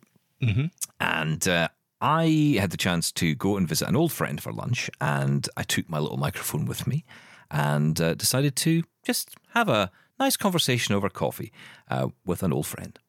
[1.00, 1.68] and uh,
[2.02, 5.62] I had the chance to go and visit an old friend for lunch, and I
[5.64, 7.06] took my little microphone with me,
[7.52, 9.92] and uh, decided to just have a
[10.22, 11.52] nice conversation over coffee
[11.90, 13.00] uh, with an old friend.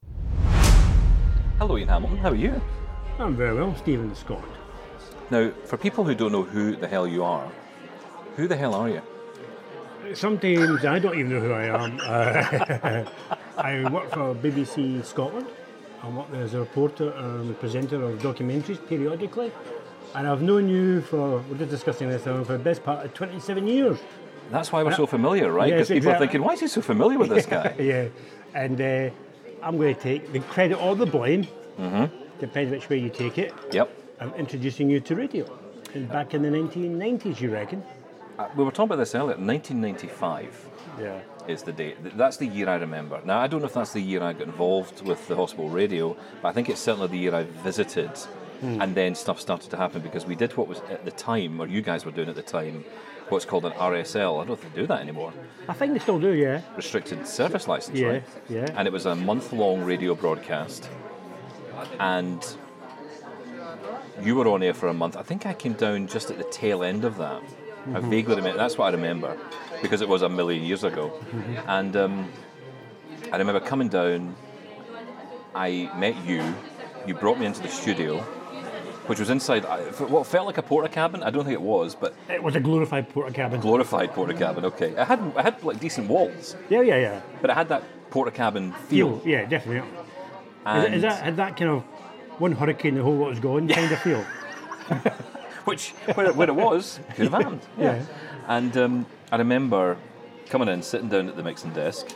[1.59, 2.16] Hello, Ian Hamilton.
[2.16, 2.61] How are you?
[3.18, 4.42] I'm very well, Steven Scott.
[5.31, 7.53] Now, for people who don't know who the hell you are,
[8.37, 9.03] who the hell are you?
[10.14, 12.01] Sometimes I don't even know who I am.
[12.03, 13.05] Uh,
[13.59, 15.48] I work for BBC Scotland.
[16.03, 19.53] I work there as a reporter and presenter of documentaries periodically.
[20.14, 23.66] And I've known you for, we're just discussing this for the best part of 27
[23.66, 23.98] years.
[24.50, 25.68] That's why we're so familiar, right?
[25.68, 26.26] Yes, Because people exactly.
[26.26, 27.74] are thinking, why is he so familiar with this guy?
[27.78, 28.09] yeah.
[28.55, 29.11] And uh,
[29.62, 31.46] I'm going to take the credit or the blame,
[31.78, 32.14] Mm-hmm.
[32.38, 33.55] depends which way you take it.
[33.72, 33.88] yep.
[34.20, 35.46] I'm introducing you to radio.
[35.94, 37.83] And back in the 1990s, you reckon?
[38.38, 39.37] Uh, we were talking about this earlier.
[39.37, 40.68] 1995
[41.00, 41.20] Yeah.
[41.48, 41.96] is the date.
[42.16, 43.20] That's the year I remember.
[43.24, 46.16] Now, I don't know if that's the year I got involved with the hospital radio,
[46.40, 48.11] but I think it's certainly the year I visited.
[48.62, 51.66] And then stuff started to happen because we did what was at the time, or
[51.66, 52.85] you guys were doing at the time,
[53.28, 54.42] what's called an RSL.
[54.42, 55.32] I don't think they do that anymore.
[55.68, 56.61] I think they still do, yeah.
[56.76, 58.24] Restricted service license, Yeah, right?
[58.48, 58.66] yeah.
[58.76, 60.88] And it was a month long radio broadcast.
[61.98, 62.44] And
[64.20, 65.16] you were on air for a month.
[65.16, 67.42] I think I came down just at the tail end of that.
[67.94, 68.56] I vaguely remember.
[68.58, 69.37] That's what I remember
[69.80, 71.12] because it was a million years ago.
[71.66, 72.30] And um,
[73.32, 74.37] I remember coming down.
[75.54, 76.42] I met you.
[77.06, 78.24] You brought me into the studio,
[79.06, 79.64] which was inside
[80.08, 81.22] what felt like a porta cabin.
[81.22, 83.60] I don't think it was, but It was a glorified porta cabin.
[83.60, 84.64] glorified porta cabin.
[84.66, 87.20] Okay, it had it had like decent walls, yeah, yeah, yeah.
[87.40, 89.18] but it had that porta cabin feel.
[89.20, 89.88] Feel, yeah, definitely.
[90.66, 91.82] Is, that had that kind of
[92.38, 94.24] one hurricane, the whole lot was gone kind of feel?
[95.64, 97.60] which where, it- where it was could have happened.
[97.78, 98.02] Yeah.
[98.48, 99.96] And um, I remember
[100.48, 102.08] coming in, sitting down at the mixing desk,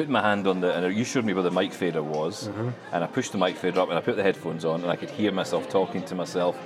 [0.00, 2.68] putting my hand on the, and you showed me where the mic fader was, Mm-hmm.
[2.94, 4.96] and I pushed the mic fader up, and I put the headphones on, and I
[4.96, 6.56] could hear myself talking to myself,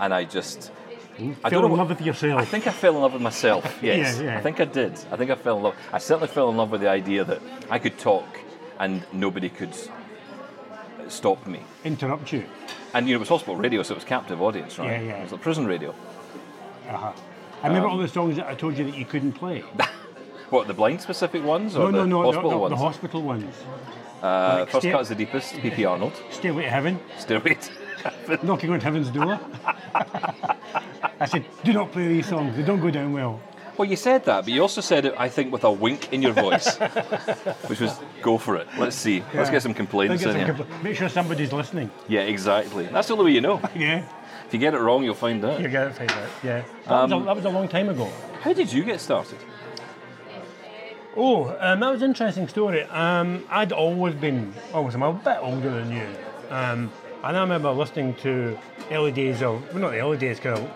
[0.00, 0.72] and I just.
[1.18, 1.76] I Fell don't in know.
[1.82, 2.40] love with yourself.
[2.40, 3.64] I think I fell in love with myself.
[3.82, 4.38] Yes, Yeah, yeah.
[4.38, 4.92] I think I did.
[5.12, 5.74] I think I fell in love.
[5.92, 8.24] I certainly fell in love with the idea that I could talk,
[8.78, 9.74] and nobody could
[11.08, 11.60] stop me.
[11.84, 12.44] Interrupt you.
[12.94, 14.92] And you know, it was hospital radio, so it was captive audience, right?
[14.92, 15.16] Yeah, yeah.
[15.18, 15.90] It was like prison radio.
[16.88, 17.12] Uh-huh.
[17.62, 19.62] I remember Um, all the songs that I told you that you couldn't play.
[20.50, 22.70] What the blind specific ones or no, the no, hospital no, no, ones?
[22.72, 23.54] the hospital ones.
[24.22, 25.54] uh, like first Stay- cut is the deepest.
[25.54, 26.12] PP Arnold.
[26.30, 27.54] Stairway to Heaven, Stairway.
[27.54, 29.38] to- knocking on heaven's door.
[31.20, 32.56] I said, do not play these songs.
[32.56, 33.40] They don't go down well.
[33.76, 35.14] well, you said that, but you also said it.
[35.18, 36.76] I think with a wink in your voice,
[37.68, 38.66] which was go for it.
[38.78, 39.20] Let's see.
[39.34, 39.52] Let's Yeah.
[39.52, 40.54] get some complaints Don't in here.
[40.54, 41.90] compl- Make sure somebody's listening.
[42.08, 42.86] yeah, exactly.
[42.86, 43.60] That's the only way you know.
[43.76, 44.04] Yeah,
[44.46, 45.60] If you get it wrong, you'll find out.
[45.60, 46.28] you get it, find out.
[46.42, 48.08] Yeah, that, was Um, a, that was a long time ago.
[48.42, 49.38] How did you get started?
[51.20, 52.84] Oh, um, that was an interesting story.
[52.84, 56.06] Um, I'd always been, always, I'm a bit older than you.
[56.48, 56.92] Um,
[57.24, 58.56] and I remember listening to
[58.92, 60.70] early days of, well, not the early days, kind of,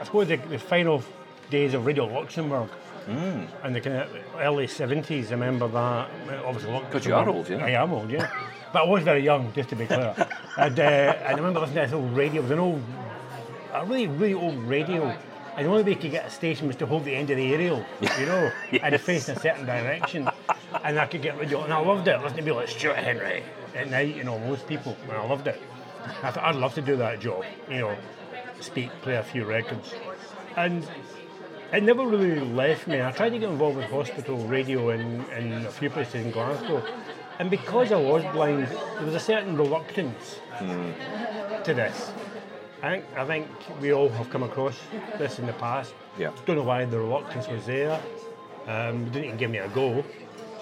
[0.00, 1.04] I suppose the, the final
[1.50, 2.68] days of Radio Luxembourg.
[3.06, 3.46] Mm.
[3.62, 4.08] And the kind of
[4.40, 6.10] early 70s, I remember that.
[6.44, 7.64] Obviously, Because you are old, yeah.
[7.64, 8.28] I am old, yeah.
[8.72, 10.16] but I was very young, just to be clear.
[10.58, 12.40] and, uh, and I remember listening to this old radio.
[12.40, 12.82] It was an old,
[13.72, 15.16] a really, really old radio
[15.56, 17.38] And the only way you could get a station was to hold the end of
[17.38, 17.84] the aerial,
[18.18, 19.00] you know, and Yes.
[19.00, 20.28] face in a certain direction.
[20.84, 22.20] And I could get radio, and I loved it.
[22.20, 23.42] Listening to people like Stuart Henry
[23.74, 25.60] at night, you know, most people, and I loved it.
[26.22, 27.96] I thought I'd love to do that job, you know,
[28.60, 29.94] speak, play a few records.
[30.56, 30.86] And
[31.72, 33.02] it never really left me.
[33.02, 36.82] I tried to get involved with hospital radio in, in a few places in Glasgow.
[37.38, 40.92] And because I was blind, there was a certain reluctance hmm.
[41.62, 42.12] to this.
[42.86, 43.46] I think, I think
[43.80, 44.78] we all have come across
[45.18, 45.92] this in the past.
[46.18, 46.30] Yeah.
[46.46, 48.00] Don't know why the reluctance was there.
[48.68, 50.04] Um, didn't even give me a go,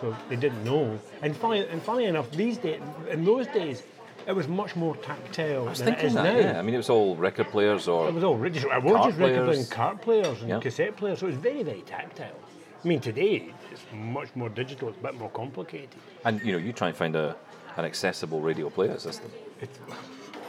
[0.00, 0.98] so they didn't know.
[1.22, 3.82] And funny, and funny enough, these days, in those days,
[4.26, 6.38] it was much more tactile I was than it thinking is that, now.
[6.38, 6.58] yeah.
[6.58, 8.08] I mean, it was all record players or.
[8.08, 9.46] It was all just, I was just record players.
[9.48, 10.60] playing cart players and Yeah.
[10.60, 12.38] cassette players, so it was very, very tactile.
[12.82, 15.90] I mean, today it's much more digital, it's a bit more complicated.
[16.24, 17.36] And, you know, you try and find a,
[17.76, 19.30] an accessible radio player system.
[19.60, 19.78] It's,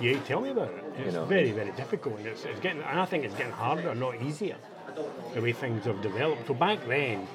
[0.02, 0.84] yeah, tell me about it.
[0.98, 1.26] It's know.
[1.26, 2.82] very, very difficult, and it's, it's getting.
[2.82, 4.58] And I think it's getting harder, not easier,
[5.34, 6.48] the way things have developed.
[6.48, 7.28] So back then,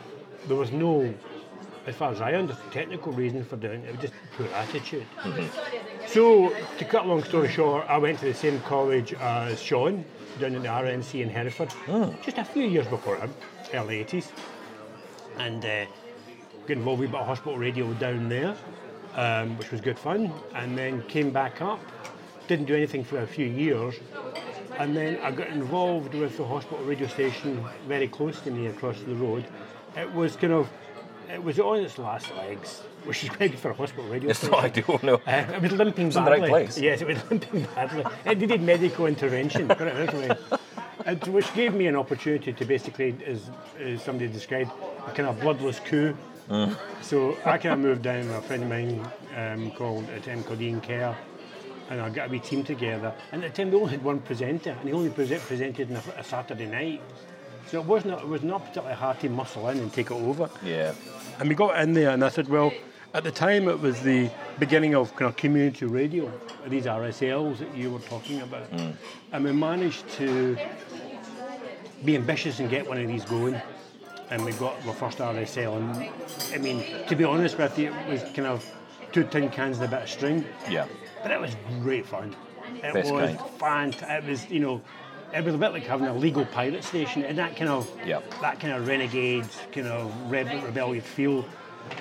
[0.47, 1.13] there was no,
[1.87, 3.89] as far as I understand, technical reason for doing it.
[3.89, 5.07] It was just poor attitude.
[6.07, 10.05] So to cut a long story short, I went to the same college as Shaun
[10.39, 11.73] down in the RNC in Hereford,
[12.23, 13.33] just a few years before him,
[13.75, 14.31] early 80s,
[15.39, 15.85] and uh,
[16.67, 18.57] got involved with a bit of hospital radio down there,
[19.15, 21.81] um, which was good fun, and then came back up.
[22.51, 23.95] Didn't do anything for a few years,
[24.81, 28.99] and then I got involved with the hospital radio station very close to me across
[29.03, 29.45] the road.
[29.97, 30.69] It was kind of,
[31.33, 34.51] it was on its last legs, which is good for a hospital radio It's station.
[34.53, 35.15] not ideal, no.
[35.29, 36.77] Uh, it was limping in the right place.
[36.77, 38.05] Yes, it was limping badly.
[38.27, 39.69] It needed medical intervention.
[39.69, 40.37] put it this way.
[41.07, 44.73] And which gave me an opportunity to basically, as, as somebody described,
[45.07, 46.17] a kind of bloodless coup.
[46.49, 46.77] Mm.
[47.01, 50.43] So I kind of moved down with a friend of mine um, called at time
[50.43, 51.15] called Ian Kerr,
[51.91, 53.13] and I got a wee team together.
[53.33, 55.97] And at the time we only had one presenter, and he only prese- presented on
[55.97, 57.03] a, a Saturday night.
[57.67, 60.49] So it wasn't it was not particularly hard to muscle in and take it over.
[60.65, 60.95] Yeah.
[61.39, 62.73] And we got in there, and I said, well,
[63.13, 66.33] at the time it was the beginning of kind of community radio,
[66.67, 68.71] these RSLs that you were talking about.
[68.71, 68.95] Mm.
[69.33, 70.57] And we managed to
[72.05, 73.61] be ambitious and get one of these going.
[74.31, 75.77] And we got our first RSL.
[75.77, 78.65] And I mean, to be honest with you, it was kind of
[79.11, 80.45] two tin cans and a bit of string.
[80.69, 80.87] Yeah.
[81.23, 82.35] But it was great fun.
[82.83, 83.41] It Best was kind.
[83.59, 84.25] fantastic.
[84.25, 84.81] It was, you know,
[85.35, 88.41] it was a bit like having a legal pirate station and that kind of Yep.
[88.41, 91.43] that kind of renegade, kind of rebel, rebellious feel.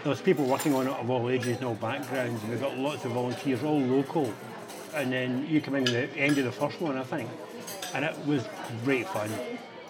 [0.03, 2.77] There was people working on it of all ages and all backgrounds, and we've got
[2.77, 4.31] lots of volunteers, all local.
[4.93, 7.29] And then you come in at the end of the first one, I think,
[7.93, 8.43] and it was
[8.83, 9.29] great fun.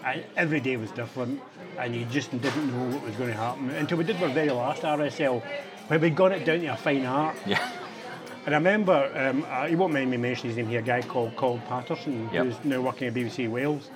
[0.06, 1.42] And every day was different,
[1.78, 4.50] and you just didn't know what was going to happen until we did our very
[4.52, 5.42] last RSL,
[5.88, 7.36] where we got it down to a fine art.
[7.46, 7.60] Yeah.
[8.45, 11.02] And I remember, um, uh, you won't mind me mentioning his name here, a guy
[11.02, 12.45] called Colin Patterson, Yep.
[12.45, 13.89] who's now working at BBC Wales.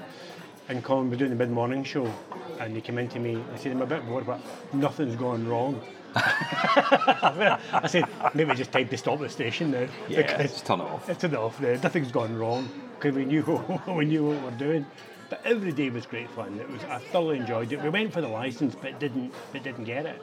[0.69, 2.11] And Colin was doing the mid morning show,
[2.59, 4.39] and he came in to me and said, I'm a bit bored, but
[4.73, 5.81] nothing's going wrong.
[6.15, 9.87] I said, maybe just time to stop the station now.
[10.07, 11.09] Yeah, just turn it off.
[11.09, 11.73] It's enough now.
[11.81, 13.41] Nothing's gone wrong because we knew
[13.87, 14.85] we knew what we were doing.
[15.29, 16.59] But every day was great fun.
[16.59, 17.81] It was I thoroughly enjoyed it.
[17.81, 20.21] We went for the license, but didn't but didn't get it.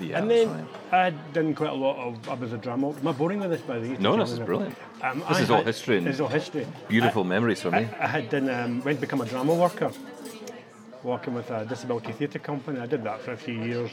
[0.00, 0.18] Yeah.
[0.18, 0.66] and then.
[0.92, 2.28] I'd done quite a lot of.
[2.28, 2.88] I was a drummer.
[2.88, 3.96] Am I boring with this, by the way?
[3.98, 4.76] No, this is brilliant.
[5.02, 6.66] Um, This I is all history and This is all history.
[6.88, 7.86] Beautiful memories for me.
[8.00, 9.90] I, I had done um, went to become a drama worker,
[11.02, 12.80] working with a disability theatre company.
[12.80, 13.90] I did that for a few years,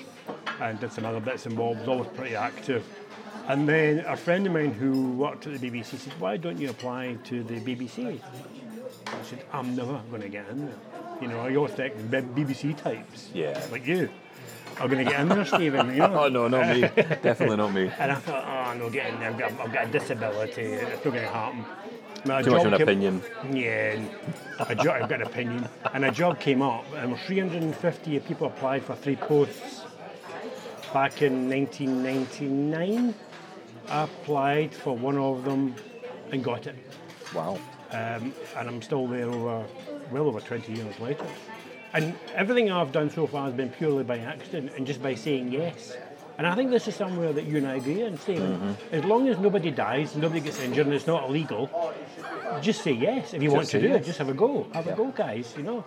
[0.62, 1.88] and did some other bits and bobs.
[1.88, 2.84] Always pretty active.
[3.48, 6.70] And then a friend of mine who worked at the BBC said, "Why don't you
[6.70, 8.20] apply to the BBC?"
[9.08, 10.76] I said, "I'm never going to get in there."
[11.22, 13.60] You know, I always think BBC types, Yeah.
[13.72, 14.10] like you,
[14.79, 15.89] are going to get in there, Steven.
[15.91, 16.19] You know?
[16.25, 16.81] Oh no, not me.
[16.81, 17.91] Definitely not me.
[17.99, 18.43] And I thought,
[18.75, 19.29] oh, no, getting there.
[19.31, 20.61] I've got, I've got a disability.
[20.63, 21.65] It's not going to happen.
[22.25, 23.21] My Too much of an came- opinion.
[23.51, 23.99] Yeah,
[24.67, 25.69] a job, I've got an opinion.
[25.93, 29.83] And a job came up, and 350 people applied for three posts
[30.93, 33.13] back in 1999.
[33.89, 35.75] I applied for one of them
[36.31, 36.75] and got it.
[37.33, 37.59] Wow.
[37.91, 39.65] Um, and I'm still there over,
[40.11, 41.25] well over 20 years later.
[41.93, 45.52] And everything I've done so far has been purely by accident and just by saying
[45.52, 45.95] yes.
[46.38, 48.78] And I think this is somewhere that you and I agree on, Steven.
[48.91, 51.93] As long as nobody dies, nobody gets injured, and it's not illegal,
[52.61, 53.34] just say yes.
[53.34, 54.01] If you want to do yes.
[54.01, 54.68] it, just have a go.
[54.74, 55.84] Have a go, guys, you know.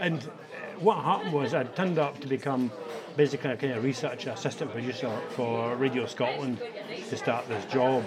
[0.00, 2.72] And uh, what happened was I turned up to become
[3.16, 6.60] basically a kind of researcher, assistant producer for Radio Scotland
[7.08, 8.04] to start this job.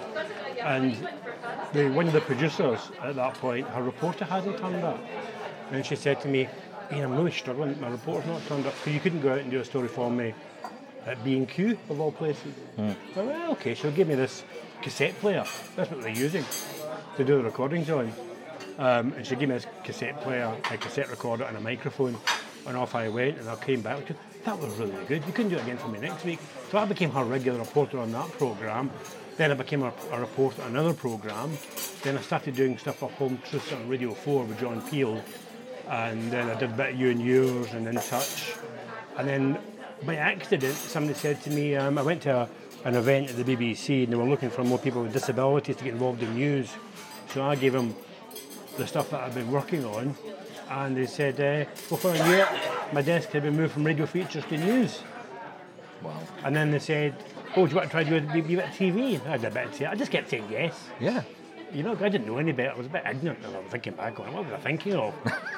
[0.60, 0.96] And
[1.72, 5.02] the, one of the producers at that point, her reporter hadn't turned up.
[5.70, 6.48] And she said to me,
[6.90, 7.80] I'm really struggling.
[7.80, 10.10] My reporter's not turned up because you couldn't go out and do a story for
[10.10, 10.34] me
[11.06, 12.52] at B&Q, of all places.
[12.78, 14.42] I went, well, okay, she'll give me this
[14.82, 15.44] cassette player.
[15.76, 16.44] That's what they're using
[17.16, 18.12] to do the recordings on.
[18.78, 22.16] Um, and she gave me this cassette player, a cassette recorder, and a microphone.
[22.66, 23.98] And off I went, and I came back.
[23.98, 25.24] Which, that was really good.
[25.26, 26.40] You couldn't do it again for me next week.
[26.70, 28.90] So I became her regular reporter on that programme.
[29.36, 31.56] Then I became a, a reporter on another programme.
[32.02, 35.22] Then I started doing stuff for Home Truths on Radio 4 with John Peel.
[35.88, 38.54] And then I did a bit of You and Yours and In Touch.
[39.16, 39.58] And then
[40.04, 42.48] by accident, somebody said to me, um, I went to a,
[42.84, 45.84] an event at the BBC and they were looking for more people with disabilities to
[45.84, 46.70] get involved in news.
[47.30, 47.94] So I gave them
[48.76, 50.14] the stuff that I've been working on.
[50.68, 52.48] And they said, uh, before I knew it,
[52.92, 55.02] my desk had been moved from radio features to news.
[56.02, 56.20] Wow.
[56.44, 57.14] And then they said,
[57.56, 59.24] oh, do you want to try to do a wee bit of TV?
[59.26, 59.88] I did a bit of TV.
[59.88, 60.88] I just kept saying yes.
[61.00, 61.22] Yeah.
[61.76, 62.70] You know, I didn't know any better.
[62.70, 63.44] I was a bit ignorant.
[63.44, 65.12] I was thinking back on what was I thinking of?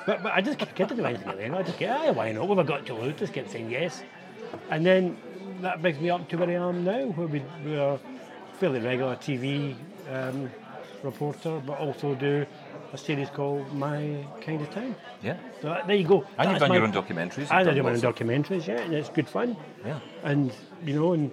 [0.04, 1.54] but, but I just kept, didn't do anything then.
[1.54, 2.48] I just kept, ah, why not?
[2.48, 3.14] What have I got to lose?
[3.20, 4.02] Just kept saying yes.
[4.68, 5.16] And then
[5.60, 8.00] that brings me up to where I am now, where we, we are
[8.58, 9.76] fairly regular TV
[10.10, 10.50] um,
[11.04, 12.44] reporter, but also do
[12.92, 14.96] a series called My Kind of Town.
[15.22, 15.36] Yeah.
[15.62, 16.26] So that- there you go.
[16.36, 17.38] And you've done my- your own documentaries.
[17.38, 19.56] you've I done my own documentaries, yeah, and it's good fun.
[19.86, 20.00] Yeah.
[20.24, 20.52] And
[20.84, 21.30] you know, and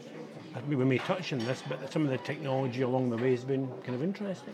[0.68, 3.68] we may touch on this, but some of the technology along the way has been
[3.84, 4.54] kind of interesting.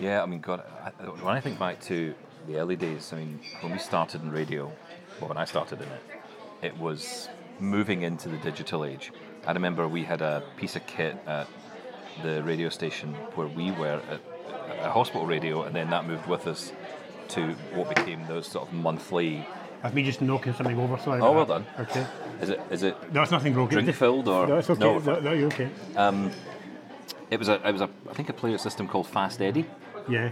[0.00, 2.14] Yeah, I mean, God, I, when I think back to
[2.46, 4.70] the early days, I mean, when we started in radio,
[5.20, 6.02] well, when I started in it,
[6.62, 7.28] it was
[7.60, 9.12] moving into the digital age.
[9.46, 11.46] I remember we had a piece of kit at
[12.22, 14.20] the radio station where we were at
[14.82, 16.72] a hospital radio, and then that moved with us
[17.28, 19.46] to what became those sort of monthly.
[19.82, 20.98] I've me just knocking something over.
[20.98, 21.20] Sorry.
[21.20, 21.76] Oh, well that.
[21.76, 21.86] done.
[21.86, 22.06] Okay.
[22.40, 22.60] Is it?
[22.70, 23.12] Is it?
[23.12, 23.78] No, it's nothing broken.
[23.82, 24.56] Drink filled or- no?
[24.58, 24.80] It's okay.
[24.80, 25.68] no, No, no, you're okay.
[25.96, 26.30] Um,
[27.30, 27.54] it was a.
[27.66, 27.88] It was a.
[28.10, 29.66] I think a player system called Fast Eddie.
[30.08, 30.30] yeah.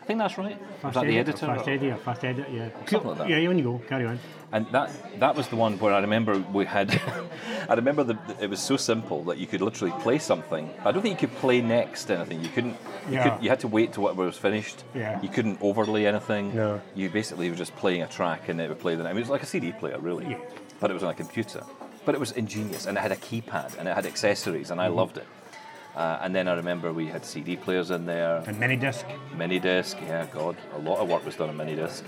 [0.00, 0.58] I think that's right.
[0.80, 1.46] Fast was that the editor?
[1.46, 2.70] Fast or- edit, or fast edit, yeah.
[2.88, 3.28] Something like that.
[3.28, 3.78] Yeah, on you go.
[3.88, 4.18] Carry on.
[4.50, 4.90] And that
[5.20, 7.00] that was the one where I remember we had.
[7.68, 10.68] I remember the, it was so simple that you could literally play something.
[10.84, 12.42] I don't think you could play next anything.
[12.42, 12.76] You couldn't.
[13.08, 13.28] You, Yeah.
[13.30, 14.82] could, you had to wait till it was finished.
[14.92, 15.22] Yeah.
[15.22, 16.52] You couldn't overlay anything.
[16.56, 16.80] No.
[16.96, 19.04] You basically were just playing a track and it would play the.
[19.04, 20.30] I mean, it was like a CD player, really.
[20.30, 20.38] Yeah.
[20.82, 21.62] But it was on a computer.
[22.04, 24.88] But it was ingenious and it had a keypad and it had accessories and I
[24.88, 24.96] Mm-hmm.
[24.96, 25.26] loved it.
[25.94, 28.42] Uh, and then I remember we had CD players in there.
[28.48, 29.06] And mini disc.
[29.36, 32.02] Mini disc, yeah, God, a lot of work was done on mini disc.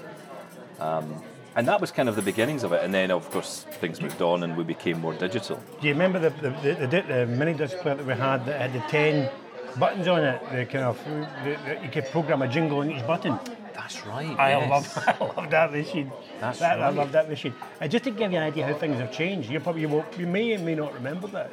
[0.80, 1.22] Um,
[1.54, 2.82] and that was kind of the beginnings of it.
[2.82, 5.62] And then, of course, things moved on and we became more digital.
[5.80, 8.60] Do you remember the the, the, the, the mini disc player that we had that
[8.60, 9.30] had the ten
[9.78, 10.40] buttons on it?
[10.50, 10.98] The kind of
[11.44, 13.38] the, the, you could program a jingle on each button.
[13.74, 14.38] That's right.
[14.38, 14.70] I yes.
[14.70, 16.12] love I love that machine.
[16.40, 17.54] That's that, I love that machine.
[17.80, 20.26] And just to give you an idea how things have changed, you probably will, you
[20.26, 21.52] may or may not remember this.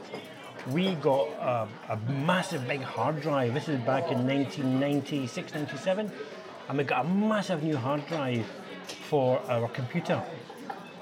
[0.70, 3.56] We got a, a massive big hard drive.
[3.56, 6.12] This is back in 1996, 97,
[6.70, 8.46] and we got a massive new hard drive
[9.10, 10.22] for our computer,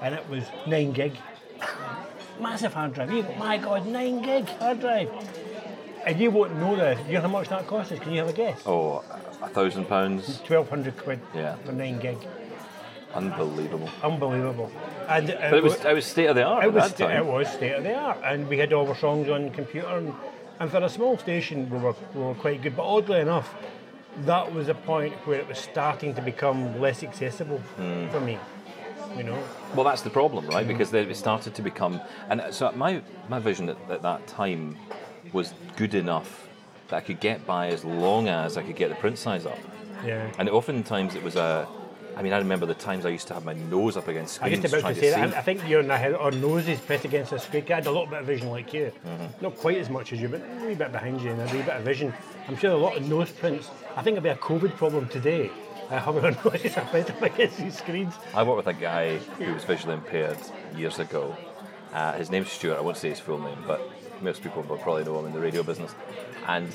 [0.00, 1.12] and it was nine gig.
[2.40, 3.12] Massive hard drive.
[3.12, 5.10] You, my God, nine gig hard drive.
[6.06, 6.98] And you won't know this.
[7.06, 7.98] You know how much that cost us?
[7.98, 8.62] Can you have a guess?
[8.66, 9.04] Oh,
[9.42, 10.40] a thousand pounds.
[10.44, 11.56] Twelve hundred quid Yeah.
[11.64, 12.18] for nine gig.
[13.14, 13.90] Unbelievable.
[14.02, 14.70] Unbelievable.
[15.08, 17.24] And But it was, it was state of the art it at was sta- it
[17.26, 20.14] was state of the art, and we had all our songs on computer, and,
[20.60, 22.76] and for a small station, we were, we were quite good.
[22.76, 23.52] But oddly enough,
[24.26, 28.08] that was a point where it was starting to become less accessible Hmm.
[28.10, 28.38] for me.
[29.16, 29.42] You know,
[29.74, 30.66] Well, that's the problem, right?
[30.66, 34.76] Because then it started to become, and so my my vision at, at that time
[35.32, 36.48] was good enough
[36.88, 39.58] that I could get by as long as I could get the print size up.
[40.04, 40.30] yeah.
[40.38, 41.68] And oftentimes it was a,
[42.16, 44.46] I mean, I remember the times I used to have my nose up against I
[44.46, 45.20] screens just about to to, say see.
[45.20, 45.34] that.
[45.34, 47.64] I, I think you and I had our noses pressed against the screen.
[47.70, 49.42] I had a little bit of vision like you, Mm-hmm.
[49.44, 51.62] not quite as much as you, but a wee bit behind you and a wee
[51.62, 52.12] bit of vision.
[52.48, 53.70] I'm sure a lot of nose prints.
[53.96, 55.50] I think it'll be a COVID problem today.
[55.88, 58.14] Uh, having our noses are pressed up against these screens.
[58.34, 60.38] I worked with a guy who was visually impaired
[60.76, 61.36] years ago.
[61.92, 62.76] Uh, his name's Stuart.
[62.78, 63.80] I won't say his full name, but
[64.22, 65.94] most people will probably know him in the radio business.
[66.46, 66.68] And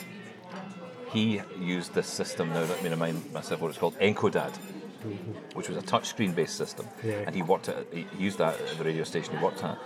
[1.12, 2.50] he used this system.
[2.50, 5.32] Now, let me remind myself what it's called ENCO DAD, mm-hmm.
[5.54, 6.88] which was a touchscreen based system.
[7.04, 7.24] Yeah.
[7.26, 9.78] And he worked at, he used that at the radio station he worked at.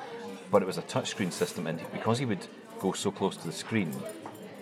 [0.51, 2.47] But it was a touchscreen system, and because he would
[2.80, 3.93] go so close to the screen,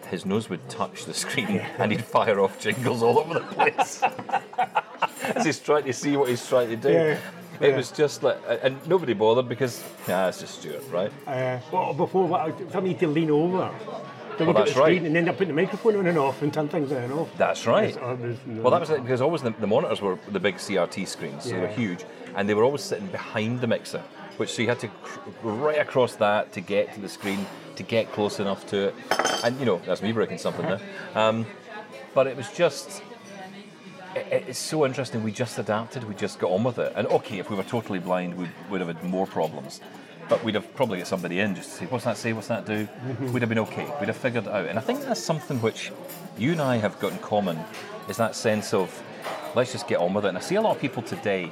[0.09, 4.01] his nose would touch the screen and he'd fire off jingles all over the place
[5.35, 6.91] as he's trying to see what he's trying to do.
[6.91, 7.19] Yeah,
[7.59, 7.75] It yeah.
[7.77, 11.11] was just like, and nobody bothered because, yeah, it's just Stuart, right?
[11.25, 13.71] Uh, well, before what, somebody need to lean over
[14.37, 15.05] to look at that's the screen right.
[15.07, 17.29] and end up putting the microphone on and off and turn things on and off.
[17.37, 17.95] That's right.
[17.95, 21.43] No- Well, that was it because always the, the monitors were the big CRT screens,
[21.43, 22.05] so they were huge,
[22.35, 24.03] and they were always sitting behind the mixer,
[24.37, 27.45] which so you had to cr- go right across that to get to the screen
[27.75, 28.95] to get close enough to it,
[29.43, 30.81] and you know that's me breaking something there.
[31.15, 31.45] Um,
[32.13, 33.01] but it was just.
[34.31, 35.23] It- It's so interesting.
[35.23, 36.03] We just adapted.
[36.03, 36.93] We just got on with it.
[36.95, 39.81] And okay, if we were totally blind, we would have had more problems.
[40.29, 42.33] But we'd have probably get somebody in just to say, "What's that say?
[42.33, 43.31] What's that do?" Mm-hmm.
[43.31, 43.85] We'd have been okay.
[43.99, 44.65] We'd have figured it out.
[44.67, 45.91] And I think that's something which
[46.37, 47.57] you and I have got in common
[48.09, 48.91] is that sense of
[49.55, 50.29] let's just get on with it.
[50.29, 51.49] And I see a lot of people today,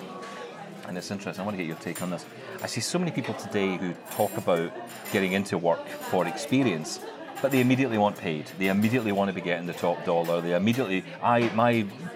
[0.87, 1.41] and it's interesting.
[1.41, 2.25] I want to get your take on this.
[2.61, 4.71] I see so many people today who talk about
[5.13, 6.99] getting into work for experience,
[7.41, 8.45] but they immediately want paid.
[8.57, 10.41] They immediately want to be getting the top dollar.
[10.41, 11.71] They immediately, I, my,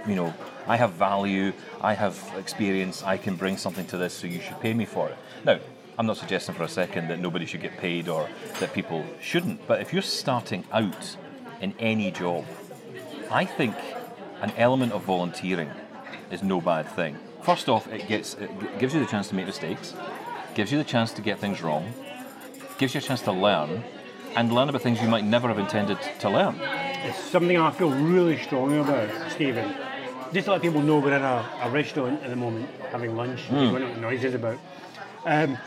[0.07, 0.33] you know,
[0.67, 1.53] I have value.
[1.81, 3.03] I have experience.
[3.03, 5.17] I can bring something to this, so you should pay me for it.
[5.43, 5.59] Now,
[5.97, 9.67] I'm not suggesting for a second that nobody should get paid or that people shouldn't,
[9.67, 11.17] but if you're starting out
[11.59, 12.45] in any job,
[13.29, 13.75] I think
[14.41, 15.69] an element of volunteering
[16.31, 17.17] is no bad thing.
[17.43, 19.93] First off, it gets it gives you the chance to make mistakes,
[20.55, 21.93] gives you the chance to get things wrong,
[22.77, 23.83] gives you a chance to learn,
[24.35, 26.55] and learn about things you might never have intended to learn.
[27.03, 29.75] It's something I feel really strongly about, Steven.
[30.33, 33.47] Just to let people know we're in a, a restaurant at the moment having lunch.
[33.47, 33.73] Mm.
[33.73, 34.59] We're not noises about.
[35.25, 35.57] Um,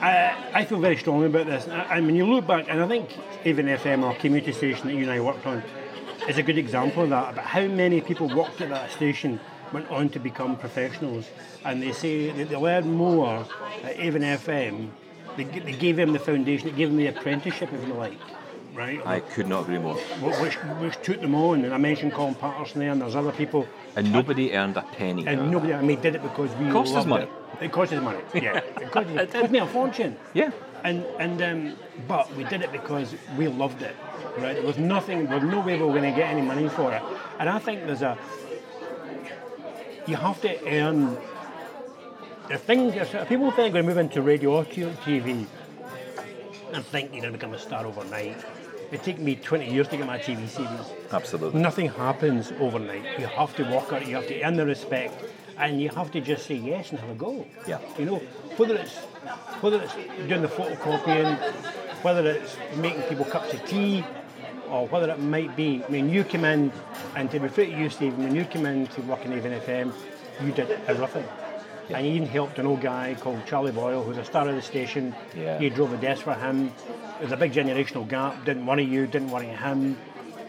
[0.00, 1.66] I, I, feel very strongly about this.
[1.68, 3.10] I mean, you look back, and I think
[3.44, 5.62] Avon FM or community station that you and I worked on
[6.28, 9.40] is a good example of that, about how many people worked at that station
[9.72, 11.28] went on to become professionals.
[11.64, 13.46] And they say that they learned more
[13.82, 14.90] at Avon FM.
[15.44, 18.18] They, they gave them the foundation, it gave them the apprenticeship, if you like.
[18.74, 19.04] Right?
[19.06, 19.94] I could not agree more.
[19.96, 23.66] Which, which took them on, and I mentioned Colin Patterson there, and there's other people.
[23.96, 25.26] And nobody earned a penny.
[25.26, 27.24] And nobody, I mean, did it because we It cost us money.
[27.24, 27.64] It.
[27.64, 28.20] It cost us money.
[28.34, 30.16] Yeah, it cost, it cost me a fortune.
[30.34, 30.50] Yeah.
[30.84, 31.76] And and um,
[32.06, 33.94] but we did it because we loved it.
[34.38, 34.54] Right?
[34.54, 35.26] There was nothing.
[35.26, 37.02] There was no way we were going to get any money for it.
[37.38, 38.16] And I think there's a.
[40.06, 41.18] You have to earn.
[42.50, 45.46] The things uh, people think when they move into radio or TV
[46.72, 48.44] and think you're going to become a star overnight.
[48.90, 50.92] It took me 20 years to get my TV series.
[51.12, 51.60] Absolutely.
[51.60, 53.04] Nothing happens overnight.
[53.20, 54.08] You have to work it.
[54.08, 55.14] You have to earn the respect
[55.58, 57.46] and you have to just say yes and have a go.
[57.68, 57.78] Yeah.
[57.96, 58.16] You know,
[58.56, 58.96] whether it's
[59.60, 59.94] whether it's
[60.26, 61.38] doing the photocopying,
[62.02, 64.04] whether it's making people cups of tea,
[64.68, 65.84] or whether it might be.
[65.84, 66.72] I mean, you came in,
[67.14, 69.92] and to refer to you, Steven, when you came in to work in Avon FM,
[70.44, 71.24] you did everything.
[71.90, 71.98] Yeah.
[71.98, 74.62] And he even helped an old guy called Charlie Boyle, who's a star of the
[74.62, 75.14] station.
[75.36, 75.58] Yeah.
[75.58, 76.72] You drove a desk for him.
[77.18, 78.44] There's a big generational gap.
[78.44, 79.98] Didn't worry you, didn't worry him.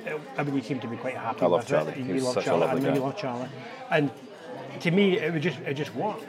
[0.08, 1.92] Uh, everybody seemed to be quite happy I love with Charlie.
[1.94, 1.98] it.
[1.98, 2.68] You love Charlie.
[2.68, 3.50] I know you love Charlie.
[3.90, 4.12] And
[4.80, 6.26] to me, it would just it just worked.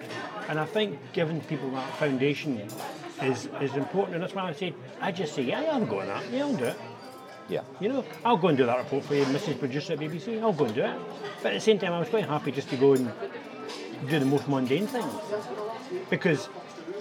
[0.49, 2.61] And I think giving people that foundation
[3.23, 4.15] is is important.
[4.15, 6.25] And that's why I say I just say, yeah, I'll go on that.
[6.31, 6.77] Yeah, I'll do it.
[7.49, 7.63] Yeah.
[7.81, 9.59] You know, I'll go and do that report for you, Mrs.
[9.59, 10.41] Producer at BBC.
[10.41, 10.97] I'll go and do it.
[11.43, 13.13] But at the same time, I was quite happy just to go and
[14.09, 15.13] do the most mundane things
[16.11, 16.49] because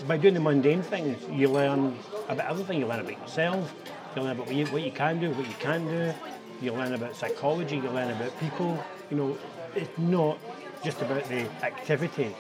[0.08, 1.98] by doing the mundane things, you learn
[2.28, 2.80] about everything.
[2.80, 3.74] You learn about yourself.
[4.16, 6.14] You learn about what you, what you can do, what you can do.
[6.62, 7.78] You learn about psychology.
[7.78, 8.84] You learn about people.
[9.10, 9.38] You know,
[9.76, 10.38] it's not
[10.84, 12.36] just about the activity,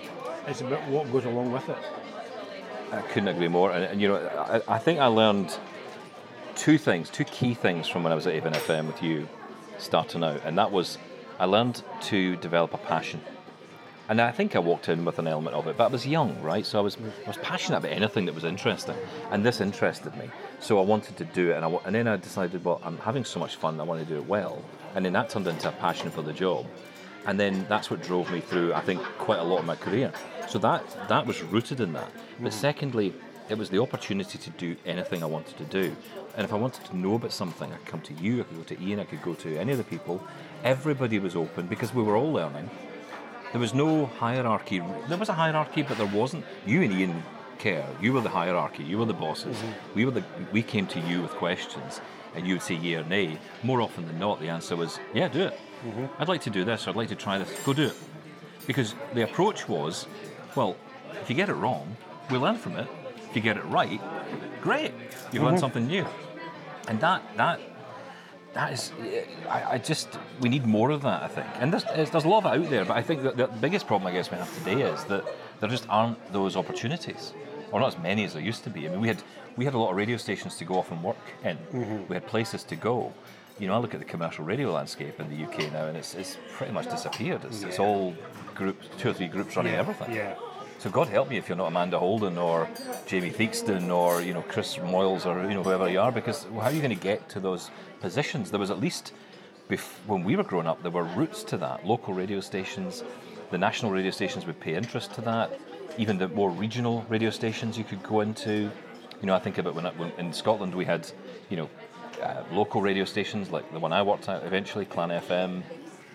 [0.47, 1.78] it's about what goes along with it.
[2.91, 3.72] I couldn't agree more.
[3.72, 5.57] And, and you know, I, I, think I learned
[6.55, 9.30] two things, two key things from when I was at Avon FM with you
[9.78, 10.41] starting out.
[10.43, 10.97] And that was
[11.39, 13.22] I learned to develop a passion.
[14.12, 16.38] And I think I walked in with an element of it, but I was young,
[16.41, 16.66] right?
[16.66, 18.97] So I was, I was passionate about anything that was interesting.
[19.32, 20.30] And this interested me.
[20.59, 21.55] So I wanted to do it.
[21.55, 24.05] And, I, and then I decided, well, I'm having so much fun, I want to
[24.05, 24.62] do it well.
[24.95, 26.66] And then that turned into a passion for the job
[27.26, 30.12] and then that's what drove me through I think quite a lot of my career
[30.49, 32.45] so that that was rooted in that mm-hmm.
[32.45, 33.14] but secondly
[33.47, 35.95] it was the opportunity to do anything I wanted to do
[36.36, 38.57] and if I wanted to know about something I could come to you I could
[38.57, 40.24] go to Ian I could go to any of the people
[40.64, 42.72] everybody was open because we were all learning
[43.52, 47.24] there was no hierarchy there was a hierarchy but there wasn't you and Ian
[47.60, 49.95] Kerr you were the hierarchy you were the bosses mm-hmm.
[49.95, 52.02] we were the we came to you with questions
[52.36, 55.28] and you would say yeah or nay more often than not the answer was yeah
[55.28, 56.22] do it Mm-hmm.
[56.22, 57.52] I'd like to do this, I'd like to try this.
[57.64, 57.95] Go do it.
[58.68, 60.08] Because the approach was,
[60.56, 60.76] well,
[61.22, 61.97] if you get it wrong,
[62.30, 62.88] we learn from it.
[63.30, 63.99] If you get it right,
[64.62, 65.45] great, you've mm-hmm.
[65.45, 66.06] learned something new.
[66.88, 67.60] And that that
[68.54, 68.91] that is,
[69.49, 71.24] I, I, just we need more of that.
[71.24, 73.38] I think, and there's there's a lot of it out there, but I think that
[73.38, 75.24] the biggest problem I guess we have today is that
[75.60, 77.34] there just aren't those opportunities,
[77.72, 78.88] or not as many as there used to be.
[78.88, 79.24] I mean, we had
[79.56, 81.58] we had a lot of radio stations to go off and work in.
[81.58, 82.08] Mm-hmm.
[82.08, 83.14] We had places to go,
[83.60, 86.16] you know, I look at the commercial radio landscape in the UK now, and it's,
[86.16, 87.43] it's pretty much disappeared.
[87.45, 87.68] It's, yeah.
[87.68, 88.14] it's all
[88.56, 89.80] groups, two or three groups running yeah.
[89.80, 90.14] everything.
[90.14, 90.36] Yeah.
[90.82, 92.67] So God help me if you're not Amanda Holden or
[93.05, 96.61] Jamie Theakston or you know Chris Moyles or you know whoever you are, because how
[96.61, 97.69] are you going to get to those
[97.99, 98.49] positions?
[98.49, 99.13] There was at least
[100.07, 101.86] when we were growing up, there were routes to that.
[101.86, 103.03] Local radio stations,
[103.51, 105.59] the national radio stations would pay interest to that.
[105.99, 108.71] Even the more regional radio stations you could go into.
[109.21, 111.07] You know, I think about when, when in Scotland we had,
[111.51, 111.69] you know,
[112.23, 115.61] uh, local radio stations like the one I worked at eventually, Clan FM.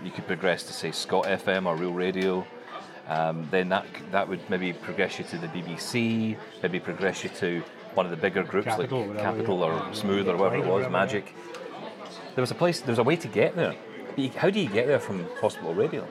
[0.03, 2.45] You could progress to say Scot FM or Real Radio.
[3.09, 7.63] Um, then that that would maybe progress you to the BBC, maybe progress you to
[7.95, 11.35] one of the bigger groups Capital, like Capital or Smooth or whatever it was, Magic.
[12.35, 13.75] There was a place, there was a way to get there.
[14.37, 16.07] How do you get there from hospital radio?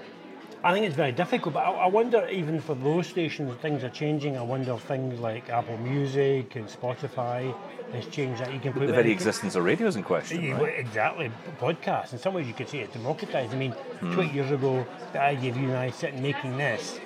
[0.66, 3.90] I think it's very difficult, but I, I wonder even for those stations, things are
[3.90, 4.36] changing.
[4.36, 7.56] I wonder if things like Apple Music and Spotify
[7.94, 10.42] has changed that you can put The very existence of radio is in question.
[10.42, 10.80] You- Right?
[10.80, 12.14] Exactly, podcasts.
[12.14, 13.54] In some ways, you could say it's democratized.
[13.54, 14.16] I mean, Hmm.
[14.16, 17.00] 20 years ago, the idea of you and I sitting making this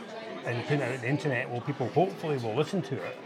[0.45, 3.17] and putting it out on the internet, well, people hopefully will listen to it.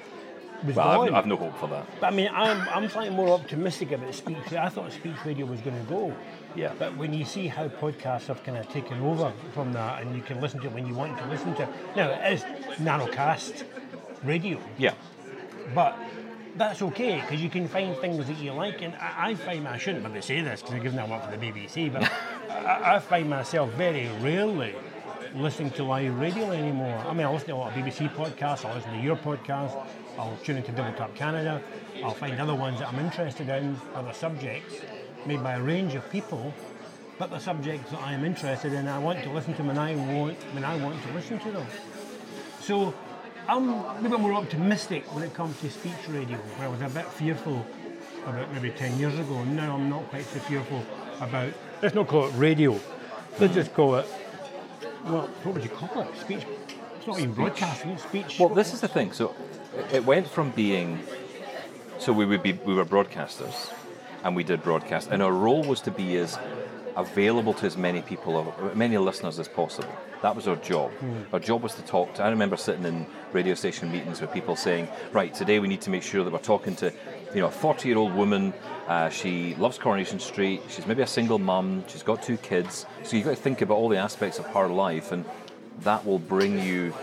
[0.75, 1.13] Well, I've.
[1.13, 1.85] I've no hope for that.
[1.99, 4.53] But I mean, I'm, I'm slightly more optimistic about speech.
[4.53, 6.15] I thought speech radio was going to go.
[6.55, 6.73] Yeah.
[6.77, 10.21] But when you see how podcasts have kind of taken over from that, and you
[10.21, 11.69] can listen to it when you want to listen to it.
[11.95, 12.43] Now, it is
[12.77, 13.63] narrowcast
[14.23, 14.93] radio, Yeah.
[15.73, 15.97] but
[16.55, 18.81] that's okay because you can find things that you like.
[18.81, 21.43] And I, I find I shouldn't maybe say this because given I work for the
[21.43, 22.03] BBC, but
[22.51, 24.75] I, I find myself very rarely
[25.35, 27.03] listening to live radio anymore.
[27.07, 28.65] I mean, I listen to a lot of BBC podcasts.
[28.65, 29.83] I listen to your podcast.
[30.17, 31.59] I'll tune into Double Tap Canada.
[32.03, 34.75] I'll find other ones that I'm interested in, other subjects
[35.25, 36.53] made by a range of people.
[37.19, 39.79] But the subjects that I am interested in, I want to listen to them, and
[39.79, 41.67] I want when I want to listen to them.
[42.59, 42.93] So
[43.47, 46.81] I'm a little bit more optimistic when it comes to speech radio, where I was
[46.81, 47.65] a bit fearful
[48.25, 49.43] about maybe 10 years ago.
[49.43, 50.83] Now I'm not quite so fearful
[51.21, 52.79] about, let's not call it radio,
[53.39, 54.07] let's just call it,
[55.05, 56.17] well, what would you call it?
[56.19, 56.45] Speech.
[56.97, 58.39] It's not even broadcasting, it's speech.
[58.39, 59.11] Well, this is the thing.
[59.11, 59.35] So
[59.77, 60.99] it- it went from being
[61.99, 63.71] so we would be we were broadcasters,
[64.23, 66.37] and we did broadcast, and our role was to be as
[66.95, 69.93] available to as many people, many listeners as possible.
[70.21, 70.91] That was our job.
[71.33, 72.23] Our job was to talk to.
[72.23, 75.89] I remember sitting in radio station meetings with people saying, "Right, today we need to
[75.89, 76.93] make sure that we're talking to,
[77.33, 78.53] you know, a 40-year-old woman.
[78.87, 80.61] Uh, she loves Coronation Street.
[80.69, 81.83] She's maybe a single mum.
[81.87, 82.85] She's got two kids.
[83.03, 85.25] So you've got to think about all the aspects of her life, and
[85.79, 86.93] that will bring you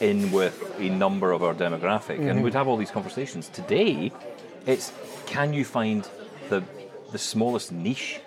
[0.00, 3.48] in with a number of our demographic, and we'd have all these conversations.
[3.50, 4.10] Today,
[4.66, 4.92] it's
[5.26, 6.08] can you find
[6.48, 6.62] the
[7.12, 8.20] the smallest niche,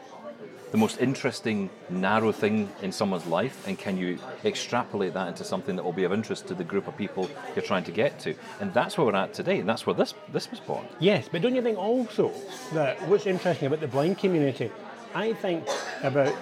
[0.71, 5.75] the most interesting narrow thing in someone's life, and can you extrapolate that into something
[5.75, 8.33] that will be of interest to the group of people you're trying to get to?
[8.61, 10.85] And that's where we're at today, and that's where this this was born.
[10.99, 12.31] Yes, but don't you think also
[12.73, 14.71] that what's interesting about the blind community?
[15.13, 15.67] I think
[16.03, 16.33] about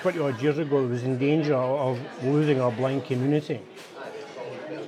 [0.00, 3.60] 20 odd years ago, I was in danger of losing our blind community.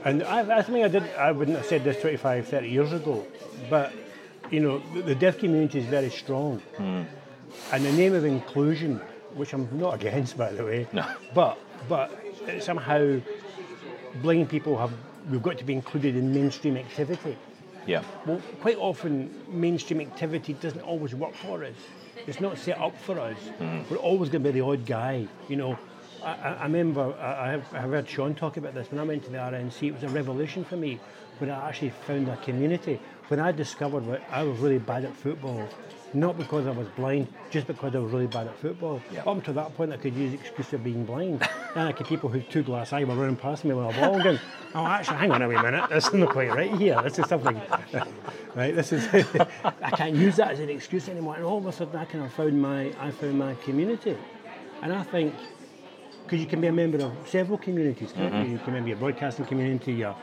[0.04, 3.24] And I, I think I did, I wouldn't have said this 25, 30 years ago,
[3.70, 3.92] but
[4.50, 6.60] you know, the, the deaf community is very strong.
[6.78, 9.00] And the name of inclusion,
[9.34, 11.06] which I'm not against, by the way, No.
[11.34, 12.10] but but
[12.60, 13.20] somehow
[14.22, 14.92] blind people have
[15.30, 17.36] we've got to be included in mainstream activity.
[17.86, 21.74] Yeah, Well, quite often mainstream activity doesn't always work for us.
[22.26, 23.36] It's not set up for us.
[23.60, 23.90] Mm.
[23.90, 25.26] We're always going to be the odd guy.
[25.48, 25.78] You know,
[26.24, 29.04] I, I remember I, I have, I have heard Shaun talk about this when I
[29.04, 29.82] went to the RNC.
[29.88, 30.98] It was a revelation for me
[31.38, 32.98] when I actually found a community.
[33.28, 35.66] When I discovered that I was really bad at football,
[36.14, 39.00] not because I was blind, just because I was really bad at football.
[39.10, 39.24] Yeah.
[39.24, 41.46] Up to that point, I could use the excuse of being blind.
[41.74, 44.22] and I could people who two glass eye were running past me with a ball
[44.22, 44.38] going,
[44.74, 47.00] oh, actually, hang on a wee minute, this isn't quite right here.
[47.02, 47.60] This is something,
[48.54, 48.74] right?
[48.74, 49.08] This is,
[49.64, 51.36] I can't use that as an excuse anymore.
[51.36, 54.16] And all of a sudden, I kind of found my, I found my community.
[54.82, 55.34] And I think,
[56.24, 58.40] because you can be a member of several communities, can't you?
[58.40, 58.52] Mm-hmm.
[58.52, 60.16] You can be a broadcasting community, your,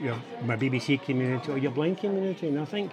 [0.00, 2.48] your my BBC community, or your blind community.
[2.48, 2.92] And I think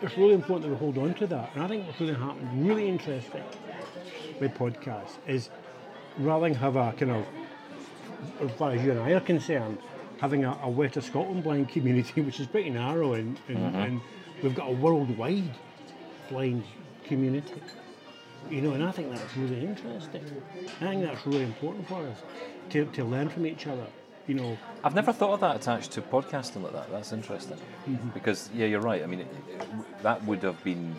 [0.00, 1.50] it's really important that we hold on to that.
[1.54, 3.44] And I think what's really happened, really interesting
[4.40, 5.50] with podcasts, is
[6.18, 7.26] rather than have a kind of,
[8.40, 9.78] as far as you and I are concerned,
[10.20, 13.76] having a, a West of Scotland blind community, which is pretty narrow, and, and, mm-hmm.
[13.76, 14.00] and
[14.42, 15.54] we've got a worldwide
[16.28, 16.64] blind
[17.04, 17.62] community.
[18.50, 20.42] You know, and I think that's really interesting.
[20.80, 22.22] I think that's really important for us
[22.70, 23.86] to, to learn from each other.
[24.26, 26.90] You know, I've never thought of that attached to podcasting like that.
[26.90, 27.58] That's interesting.
[27.88, 28.10] Mm-hmm.
[28.10, 29.02] Because, yeah, you're right.
[29.02, 30.94] I mean, it, it, that would have been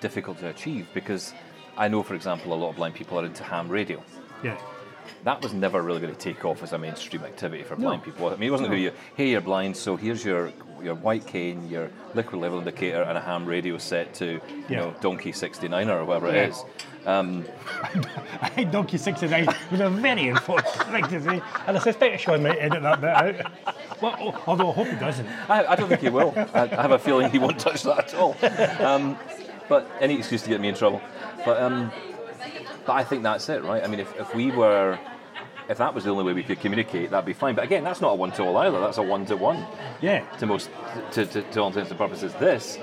[0.00, 1.32] difficult to achieve because
[1.76, 4.02] I know, for example, a lot of blind people are into ham radio.
[4.42, 4.58] yeah.
[5.24, 7.88] That was never really going to take off as a mainstream activity for No.
[7.88, 8.28] blind people.
[8.28, 10.52] I mean, it wasn't going to be, hey, you're blind, so here's your
[10.82, 14.76] your white cane, your liquid level indicator, and a ham radio set to, you Yeah.
[14.80, 16.42] know, Donkey 69 or whatever Yeah.
[16.42, 16.64] it is.
[17.06, 17.46] Um,
[18.42, 22.42] I think Donkey 69 was a very important thing to say, and I suspect Shaun
[22.42, 23.52] might edit that bit out.
[24.02, 25.26] Well, al- although I hope he doesn't.
[25.48, 26.34] I, I don't think he will.
[26.52, 28.36] I, I have a feeling he won't touch that at all.
[28.84, 29.16] Um,
[29.68, 31.00] but any excuse to get me in trouble.
[31.44, 31.90] But um,
[32.86, 33.82] but I think that's it, right?
[33.82, 34.98] I mean, if, if we were,
[35.68, 37.54] if that was the only way we could communicate, that'd be fine.
[37.54, 38.80] But again, that's not a one-to-all either.
[38.80, 39.66] That's a one-to-one.
[40.00, 40.24] Yeah.
[40.38, 40.70] To most,
[41.12, 42.78] to, to, to all intents and purposes, this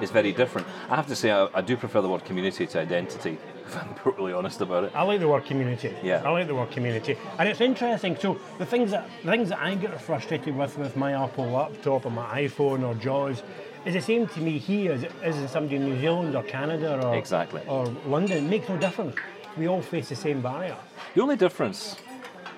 [0.00, 0.66] is very different.
[0.88, 3.38] I have to say, I, I do prefer the word community to identity.
[3.68, 4.92] If I'm brutally honest about it.
[4.94, 5.94] I like the word community.
[6.02, 6.22] Yeah.
[6.24, 8.16] I like the word community, and it's interesting.
[8.16, 12.06] So the things that the things that I get frustrated with with my Apple laptop
[12.06, 13.42] or my iPhone or JAWS
[13.84, 16.44] is the same to me here as it is in somebody in New Zealand or
[16.44, 17.60] Canada or Exactly.
[17.68, 18.46] or London.
[18.46, 19.16] It makes no difference.
[19.58, 20.76] We all face the same barrier.
[21.14, 21.96] The only difference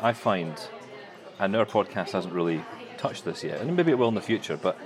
[0.01, 0.55] I find
[1.39, 2.63] and our podcast hasn't really
[2.99, 4.79] touched this yet, and maybe it will in the future, but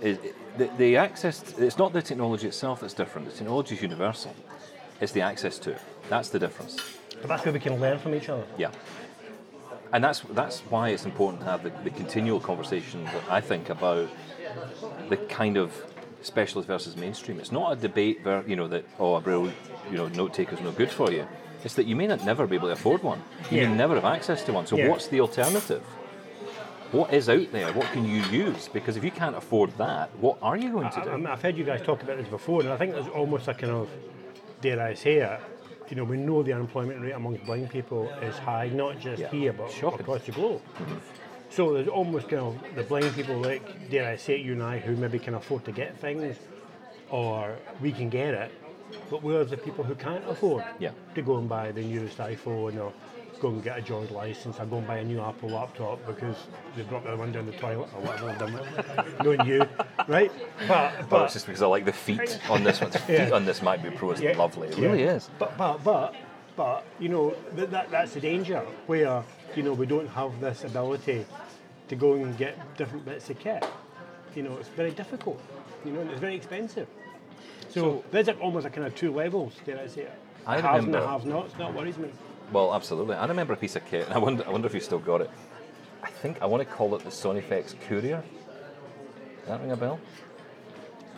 [0.00, 0.18] is,
[0.56, 4.34] the, the access, it's not the technology itself that's different, the technology is universal.
[5.00, 5.80] It's the access to it.
[6.08, 6.78] That's the difference.
[7.20, 8.44] But that's where we can learn from each other.
[8.56, 8.70] Yeah.
[9.92, 13.68] And that's that's why it's important to have the, the continual conversation that I think
[13.68, 14.08] about
[15.08, 15.72] the kind of
[16.26, 17.38] specialist versus mainstream.
[17.40, 19.50] It's not a debate where you know that oh a braille
[19.90, 21.26] you know note taker is no good for you.
[21.64, 23.22] It's that you may not never be able to afford one.
[23.50, 23.68] You Yeah.
[23.68, 24.66] may never have access to one.
[24.66, 24.88] So Yeah.
[24.88, 25.82] what's the alternative?
[26.92, 27.72] What is out there?
[27.72, 28.68] What can you use?
[28.68, 31.10] Because if you can't afford that, what are you going to do?
[31.26, 33.54] I- I've heard you guys talk about this before, and I think there's almost a
[33.54, 33.88] kind of,
[34.60, 35.40] dare I say it,
[35.90, 39.28] you know, we know the unemployment rate amongst blind people is high, not just Yeah.
[39.30, 40.00] here, but Shocking.
[40.00, 40.60] across the globe.
[40.78, 40.94] Mm-hmm.
[41.50, 44.62] So there's almost kind of the blind people, like, dare I say it, you and
[44.62, 46.36] I, who maybe can afford to get things,
[47.10, 48.50] or we can get it,
[49.10, 50.90] but we're the people who can't afford Yeah.
[51.14, 52.92] to go and buy the newest iPhone or
[53.40, 56.36] go and get a JAWS license or go and buy a new Apple laptop because
[56.74, 59.22] they brought the one down the toilet or whatever they've done with it.
[59.22, 59.68] Knowing you,
[60.08, 60.32] right?
[60.66, 62.90] But, Well, but it's just because I like the feet on this one.
[62.90, 63.34] The feet Yeah.
[63.34, 64.36] on this MacBook Pro is Yeah.
[64.36, 64.68] lovely.
[64.68, 64.86] It Yeah.
[64.86, 65.30] really is.
[65.38, 66.14] But but but
[66.56, 69.22] but you know that, that that's the danger where
[69.54, 71.24] you know we don't have this ability
[71.88, 73.64] to go and get different bits of kit.
[74.34, 75.40] You know, it's very difficult.
[75.84, 76.88] You know, and it's very expensive.
[77.68, 79.54] So, there's like almost a kind of two levels.
[79.64, 80.12] Dare I say it?
[80.46, 81.52] I haves and remember- the have-nots.
[81.54, 82.10] That worries me.
[82.52, 83.16] Well, absolutely.
[83.16, 85.20] I remember a piece of kit, and I wonder, I wonder if you still got
[85.20, 85.30] it.
[86.02, 88.22] I think I want to call it the Sonifex Courier.
[89.40, 89.98] Does that ring a bell?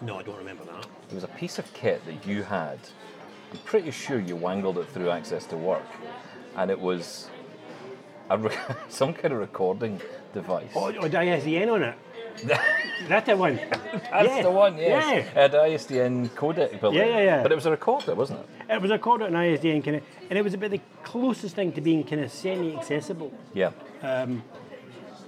[0.01, 0.87] No, I don't remember that.
[1.11, 2.79] It was a piece of kit that you had.
[3.53, 5.87] I'm pretty sure you wangled it through Access to Work,
[6.57, 7.38] and it was a
[8.37, 8.57] re-
[8.89, 10.01] some kind of recording
[10.35, 10.70] device.
[10.74, 11.95] Oh, oh the ISDN on it.
[13.09, 13.57] That's the one.
[13.57, 14.43] That's yeah.
[14.43, 15.05] the one, yes.
[15.05, 15.14] Yeah.
[15.16, 17.43] It had ISDN codec built Yeah, yeah, yeah.
[17.43, 18.74] But it was a recorder, wasn't it?
[18.74, 21.72] It was a recorder and ISDN kind of, and it was about the closest thing
[21.72, 23.33] to being kind of semi-accessible.
[23.55, 23.72] Yeah.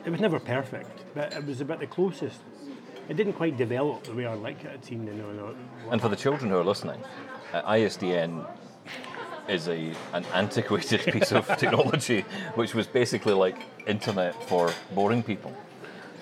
[0.04, 2.40] It was never perfect, but it was about the closest.
[3.08, 5.08] It didn't quite develop the way I like it had seemed.
[5.08, 5.54] You know,
[5.90, 7.02] And for the children who are listening,
[7.52, 8.46] uh, ISDN
[9.48, 12.22] is a an antiquated piece of technology,
[12.54, 15.52] which was basically like internet for boring people.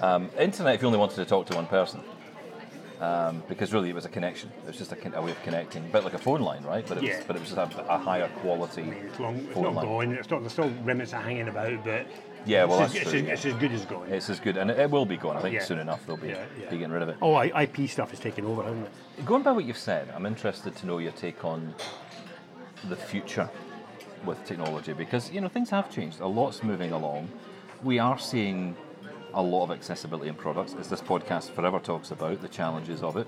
[0.01, 2.01] Um, internet, if you only wanted to talk to one person,
[3.01, 4.51] um, because really it was a connection.
[4.65, 6.85] It was just a, a way of connecting, a bit like a phone line, right?
[6.87, 7.23] But it was, Yeah.
[7.27, 9.37] but it was just a, a higher quality it's long.
[9.37, 9.87] It's phone not line.
[9.87, 10.13] going.
[10.13, 10.41] It's not.
[10.41, 12.07] There's still remnants are hanging about, but
[12.47, 13.35] Yeah, well, it's, that's as, true, it's, yeah.
[13.35, 14.13] it's as good as going.
[14.13, 15.37] It's as good, and it, it will be gone.
[15.37, 15.65] I think Yeah.
[15.65, 16.45] soon enough they'll be, yeah.
[16.71, 17.17] be getting rid of it.
[17.23, 19.25] oh, IP stuff is taking over, hasn't it?
[19.25, 21.75] Going by what you've said, I'm interested to know your take on
[22.89, 23.49] the future
[24.25, 26.21] with technology because you know things have changed.
[26.21, 27.29] A lot's moving along.
[27.83, 28.77] We are seeing
[29.35, 33.17] a lot of accessibility in products, as this podcast forever talks about the challenges of
[33.17, 33.27] it.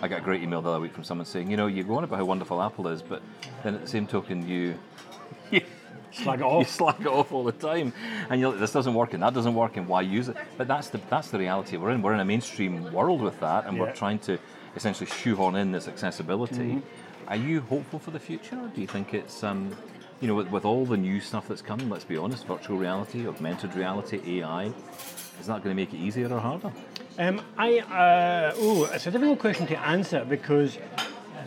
[0.00, 1.96] I got a great email the other week from someone saying, you know, you go
[1.96, 3.22] on about how wonderful Apple is, but
[3.62, 4.74] then at the same token, you
[6.12, 6.60] Slag it off.
[6.60, 7.92] you slag it off all the time,
[8.28, 10.36] and you're like, this doesn't work and that doesn't work, and why use it?
[10.58, 12.02] But that's the that's the reality we're in.
[12.02, 14.38] We're in a mainstream world with that, and we're trying to
[14.76, 16.56] essentially shoehorn in this accessibility.
[16.56, 16.80] Mm-hmm.
[17.28, 18.70] Are you hopeful for the future?
[18.74, 19.74] Do you think it's um,
[20.22, 23.26] you know, with, with all the new stuff that's coming, let's be honest, virtual reality,
[23.26, 24.72] augmented reality, AI,
[25.40, 26.72] is that going to make it easier or harder?
[27.18, 30.78] Um, I uh, oh, it's a difficult question to answer because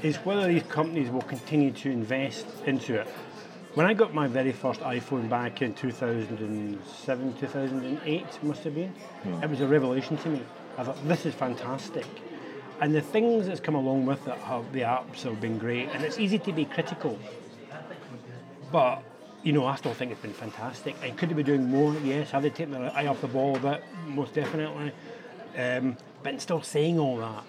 [0.04, 3.08] it's whether these companies will continue to invest into it.
[3.76, 8.94] When I got my very first iPhone back in 2007, 2008, must have been,
[9.42, 10.42] it was a revelation to me.
[10.78, 12.06] I thought this is fantastic,
[12.82, 16.04] and the things that's come along with it have the apps have been great, and
[16.04, 17.18] it's easy to be critical.
[18.72, 19.04] But
[19.44, 20.96] you know, I still think it's been fantastic.
[21.04, 21.94] And could they be doing more?
[22.04, 22.32] Yes.
[22.32, 23.84] Have they taken their eye off the ball a bit?
[24.08, 24.92] Most definitely.
[25.56, 27.44] Um, but in still saying all that,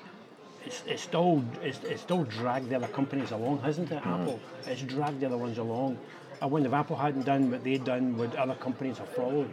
[0.64, 4.06] it's, it's still it's, it's still dragged the other companies along, hasn't it?
[4.06, 4.38] Apple.
[4.66, 5.98] It's dragged the other ones along.
[6.42, 9.50] I wonder if Apple hadn't done what they'd done, would other companies have followed?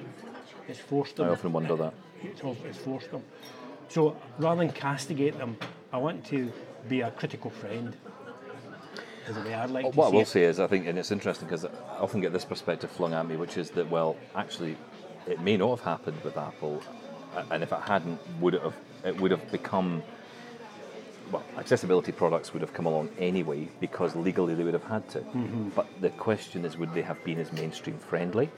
[0.67, 1.29] It's forced them.
[1.29, 1.93] I often wonder that.
[2.21, 3.23] It's, it's forced them.
[3.89, 5.57] So rather than castigate them,
[5.91, 6.51] I want to
[6.89, 7.95] be a critical friend.
[9.27, 10.27] Is the way I'd like to What I will it.
[10.27, 11.69] say is, I think, and it's interesting because I
[11.99, 14.75] often get this perspective flung at me, which is that, well, actually,
[15.27, 16.81] it may not have happened with Apple,
[17.49, 18.75] and if it hadn't, would it have?
[19.05, 20.03] It would have become.
[21.31, 25.19] Well, accessibility products would have come along anyway because legally they would have had to.
[25.19, 25.69] Mm-hmm.
[25.69, 28.51] But the question is, would they have been as mainstream friendly,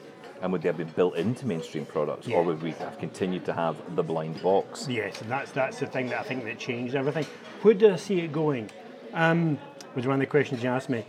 [0.46, 2.38] and would they have been built into mainstream products, Yeah.
[2.38, 4.88] or would we have continued to have the blind box?
[4.88, 7.26] Yes, and that's that's the thing that I think that changed everything.
[7.64, 8.70] Where do I see it going?
[9.16, 9.58] Um,
[9.96, 11.04] was one of the questions you asked me.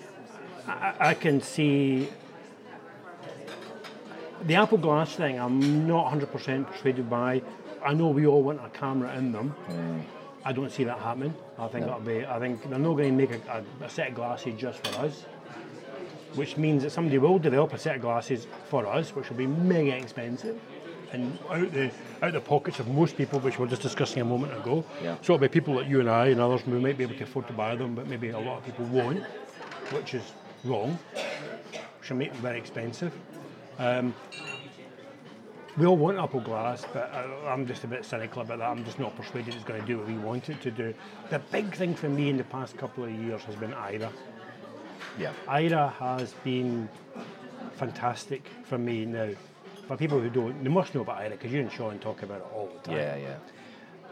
[0.67, 2.09] I, I- can see
[4.45, 5.39] the Apple Glass thing.
[5.39, 7.43] I'm not 100% persuaded by.
[7.85, 9.55] I know we all want a camera in them.
[10.47, 11.35] I don't see that happening.
[11.59, 12.25] I think that'll be.
[12.25, 15.05] I think they're not going to make a, a, a set of glasses just for
[15.05, 15.27] us,
[16.37, 19.47] which means that somebody will develop a set of glasses for us, which will be
[19.47, 20.61] mega expensive.
[21.13, 21.91] and out the
[22.23, 24.85] out the pockets of most people, which we were just discussing a moment ago.
[25.03, 25.17] Yeah.
[25.23, 27.25] So it'll be people like you and I and others who might be able to
[27.25, 29.23] afford to buy them, but maybe a lot of people won't,
[29.93, 30.33] which is
[30.65, 30.99] wrong.
[32.03, 33.13] Should make them very expensive.
[33.79, 34.15] Um,
[35.77, 38.69] we all want Apple Glass, but I, I'm just a bit cynical about that.
[38.71, 40.95] I'm just not persuaded it's going to do what we want it to do.
[41.29, 44.11] The big thing for me in the past couple of years has been Aira.
[45.19, 45.33] Yeah.
[45.49, 46.89] Aira has been
[47.75, 49.31] fantastic for me now.
[49.89, 52.39] For people who don't, they must know about Aira because you and Shaun talk about
[52.39, 52.97] it all the time.
[52.97, 53.37] Yeah, yeah.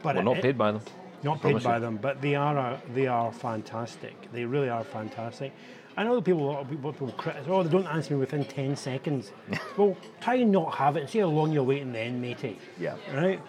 [0.02, 0.82] But We're not it- paid by them.
[1.22, 1.80] not paid by you.
[1.80, 4.30] them, but they are they are fantastic.
[4.32, 5.52] They really are fantastic.
[5.96, 8.44] I know people, a lot of people, people criticize, oh, they don't answer me within
[8.44, 9.30] 10 seconds.
[9.76, 12.58] well, try and not have it and see how long you're waiting then, matey.
[12.80, 12.96] Yeah.
[13.14, 13.40] Right?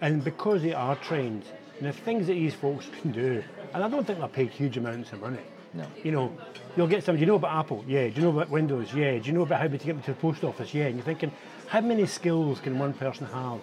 [0.00, 1.42] And because they are trained,
[1.78, 3.42] and the things that these folks can do,
[3.74, 5.40] and I don't think they're paid huge amounts of money.
[5.74, 5.86] No.
[6.04, 6.32] You know,
[6.78, 7.84] you'll get some, do you know about Apple?
[7.88, 8.06] Yeah.
[8.06, 8.94] Do you know about Windows?
[8.94, 9.18] Yeah.
[9.18, 10.72] Do you know about how to get them to the post office?
[10.72, 10.84] Yeah.
[10.84, 11.32] And you're thinking,
[11.66, 13.60] how many skills can one person have?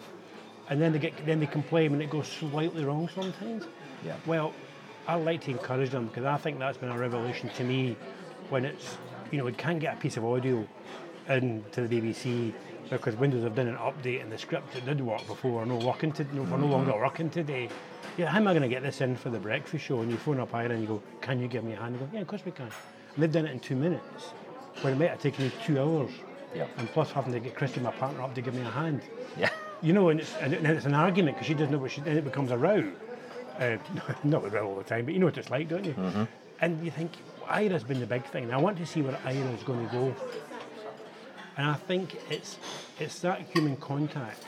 [0.70, 3.63] And then they get, then they complain when it goes slightly wrong sometimes.
[4.05, 4.18] Yeah.
[4.26, 4.53] Well,
[5.07, 7.95] I like to encourage them because I think that's been a revelation to me
[8.49, 8.97] when it's,
[9.32, 10.68] you know, we can't get a piece of audio
[11.30, 12.53] into the BBC
[12.89, 15.78] because Windows have done an update and the script that did work before are no
[15.78, 17.70] working to, no, are no longer working today.
[18.18, 20.01] Yeah, how am I going to get this in for the breakfast show?
[20.01, 21.95] And you phone up Aira and you go, can you give me a hand?
[21.95, 22.70] You go, yeah, of course we can.
[23.16, 24.34] And they've done it in two minutes
[24.82, 26.11] when it might have taken me two hours.
[26.53, 26.68] Yeah.
[26.78, 29.01] And plus having to get Christy, my partner, up to give me a hand.
[29.38, 29.49] Yeah.
[29.82, 31.91] You know, and it's, and it- and it's an argument because she doesn't know what
[31.91, 32.91] she, and it becomes a row.
[33.59, 33.78] Uh,
[34.24, 35.93] not a row all the time, but you know what it's like, don't you?
[35.93, 36.24] Mm-hmm.
[36.61, 37.11] And you think,
[37.49, 38.45] Aira's been the big thing.
[38.45, 40.16] And I want to see where Aira's going to go.
[41.57, 42.57] And I think it's,
[42.99, 44.43] it's that human contact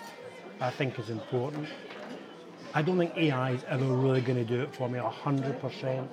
[0.60, 1.68] I think is important.
[2.74, 6.08] I don't think AI is ever really going to do it for me 100%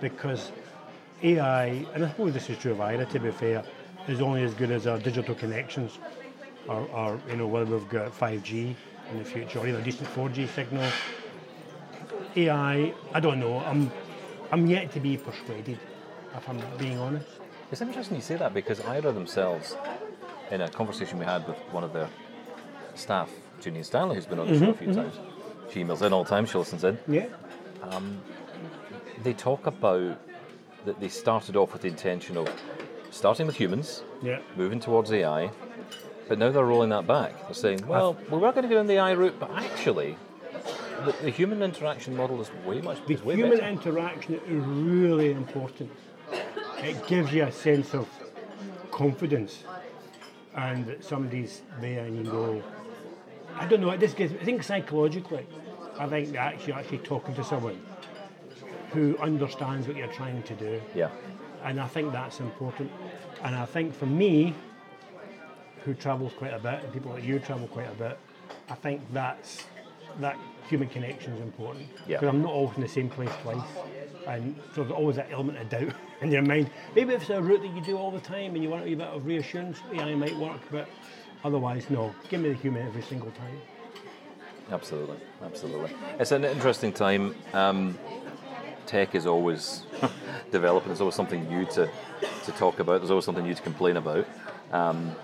[0.00, 0.52] because
[1.22, 3.64] AI, and I suppose this is true of Aira to be fair,
[4.08, 5.98] is only as good as our digital connections
[6.68, 8.74] or, or you know, whether we've got 5G
[9.12, 10.88] in the future or even a decent 4G signal.
[12.36, 13.58] AI, I don't know.
[13.60, 13.90] I'm,
[14.52, 15.78] I'm yet to be persuaded,
[16.36, 17.26] if I'm being honest.
[17.72, 19.76] It's interesting you say that because Aira themselves,
[20.50, 22.08] in a conversation we had with one of their
[22.94, 25.14] staff, Julian Stanley, who's been on the show a few times,
[25.72, 26.98] she emails in all the time, she listens in.
[27.08, 27.26] Yeah.
[27.82, 28.20] Um,
[29.22, 30.20] They talk about
[30.86, 32.48] that they started off with the intention of
[33.10, 34.38] starting with humans, Yeah.
[34.56, 35.50] moving towards AI,
[36.28, 37.32] but now they're rolling that back.
[37.42, 40.16] They're saying, well, we were going to go down the AI route, but actually,
[41.04, 43.66] the, the human interaction model is way much The way human better.
[43.70, 45.90] interaction is really important.
[46.78, 48.08] It gives you a sense of
[48.90, 49.64] confidence
[50.54, 52.62] and that somebody's there and you go,
[53.56, 55.46] I don't know, it just gives, I think psychologically,
[55.98, 57.80] I think that actually, actually talking to someone
[58.92, 60.80] who understands what you're trying to do.
[60.94, 61.10] Yeah.
[61.64, 62.90] And I think that's important.
[63.42, 64.54] And I think for me,
[65.84, 68.18] who travels quite a bit, and people like you travel quite a bit,
[68.68, 69.64] I think that's
[70.20, 70.36] that
[70.68, 71.86] human connection is important.
[72.06, 72.18] Yeah.
[72.18, 73.62] Because I'm not always in the same place twice.
[74.26, 76.70] And so there's always that element of doubt in your mind.
[76.94, 78.94] Maybe if it's a route that you do all the time and you want a
[78.94, 80.88] bit of reassurance, AI might work, but
[81.44, 82.14] otherwise, no.
[82.28, 83.60] Give me the human every single time.
[84.72, 85.90] Absolutely, absolutely.
[86.18, 87.36] It's an interesting time.
[87.52, 87.96] Um,
[88.86, 89.82] tech is always
[90.50, 90.88] developing.
[90.88, 91.88] There's always something new to,
[92.44, 93.00] to talk about.
[93.00, 94.26] There's always something new to complain about.
[94.72, 95.14] Um,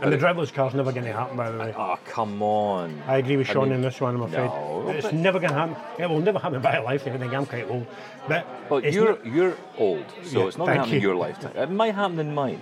[0.00, 1.74] And the driverless car's never going to happen, by the way.
[1.76, 3.02] oh, come on.
[3.08, 4.44] I agree with I Shaun mean, in this one, I'm afraid.
[4.46, 5.76] no, it's never going to happen.
[5.98, 7.14] It will never happen in my lifetime.
[7.14, 7.86] I think I'm quite old.
[8.28, 8.46] But
[8.92, 11.52] you're not- you're old, so Yeah, it's not going to happen in your lifetime.
[11.56, 12.60] It might happen in mine.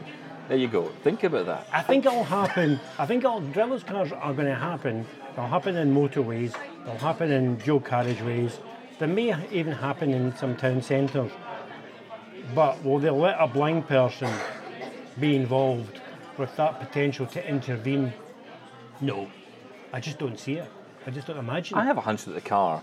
[0.48, 0.84] There you go.
[1.02, 1.66] Think about that.
[1.72, 2.78] I think it'll happen.
[2.98, 5.04] I think it'll, driverless cars are going to happen.
[5.34, 6.54] They'll happen in motorways.
[6.86, 8.52] They'll happen in dual carriageways.
[8.98, 11.30] They may even happen in some town centres.
[12.54, 14.30] But will they let a blind person
[15.18, 16.00] be involved
[16.38, 18.12] with that potential to intervene?
[19.00, 19.28] No.
[19.92, 20.70] I just don't see it.
[21.06, 21.76] I just don't imagine.
[21.76, 21.86] I it.
[21.86, 22.82] have a hunch that the car.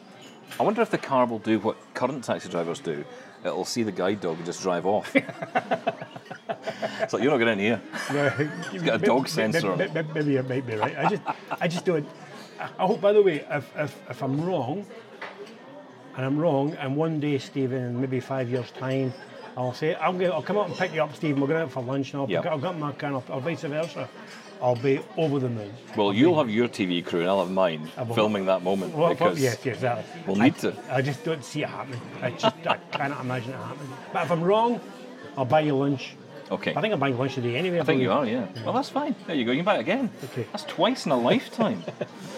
[0.60, 3.04] I wonder if the car will do what current taxi drivers do.
[3.44, 5.16] It'll see the guide dog and just drive off.
[5.16, 7.82] it's like you're not getting in here.
[8.72, 9.94] He's got a dog sensor on it.
[9.94, 10.98] Maybe you might be right.
[10.98, 11.22] I just,
[11.60, 12.08] I just don't.
[12.60, 14.86] I hope, by the way, if, if, if I'm wrong,
[16.16, 19.14] and I'm wrong, and one day, Steven, in maybe five years' time,
[19.58, 21.84] I'll say, I'll, I'll come up and pick you up, Steven, we'll go out for
[21.84, 22.44] lunch, and I'll, Yep.
[22.44, 24.10] pick, I'll get my car, or vice versa.
[24.62, 25.74] I'll be over the moon.
[25.98, 29.10] Well, you'll have your TV crew and I'll have mine I filming that moment Well,
[29.10, 30.06] because yes, yes, that.
[30.26, 30.74] we'll need to.
[30.90, 32.00] I just don't see it happening.
[32.22, 33.92] I just I cannot imagine it happening.
[34.14, 34.80] But if I'm wrong,
[35.36, 36.16] I'll buy you lunch.
[36.50, 36.74] Okay.
[36.74, 37.82] I think I'm buying lunch today anyway.
[37.82, 38.48] I think you are, yeah.
[38.64, 39.16] Well, that's fine.
[39.28, 39.52] There you go.
[39.52, 40.10] You can buy it again.
[40.32, 40.48] Okay.
[40.54, 41.84] That's twice in a lifetime.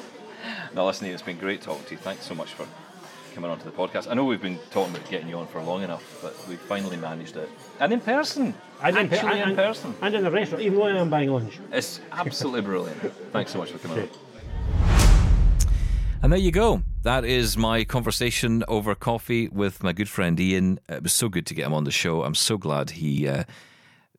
[0.73, 1.97] no, listen, it's been great talking to you.
[1.97, 2.65] Thanks so much for
[3.35, 4.09] coming onto the podcast.
[4.09, 6.95] I know we've been talking about getting you on for long enough, but we finally
[6.95, 7.49] managed it.
[7.81, 8.53] And in person.
[8.81, 9.93] And in, Actually and, in person.
[10.01, 11.59] And in the restaurant, even though I'm buying lunch.
[11.69, 12.97] It's absolutely brilliant.
[13.33, 14.09] Thanks so much for coming on.
[16.23, 16.81] And there you go.
[17.03, 20.79] That is my conversation over coffee with my good friend Ian.
[20.87, 22.23] It was so good to get him on the show.
[22.23, 23.43] I'm so glad he uh,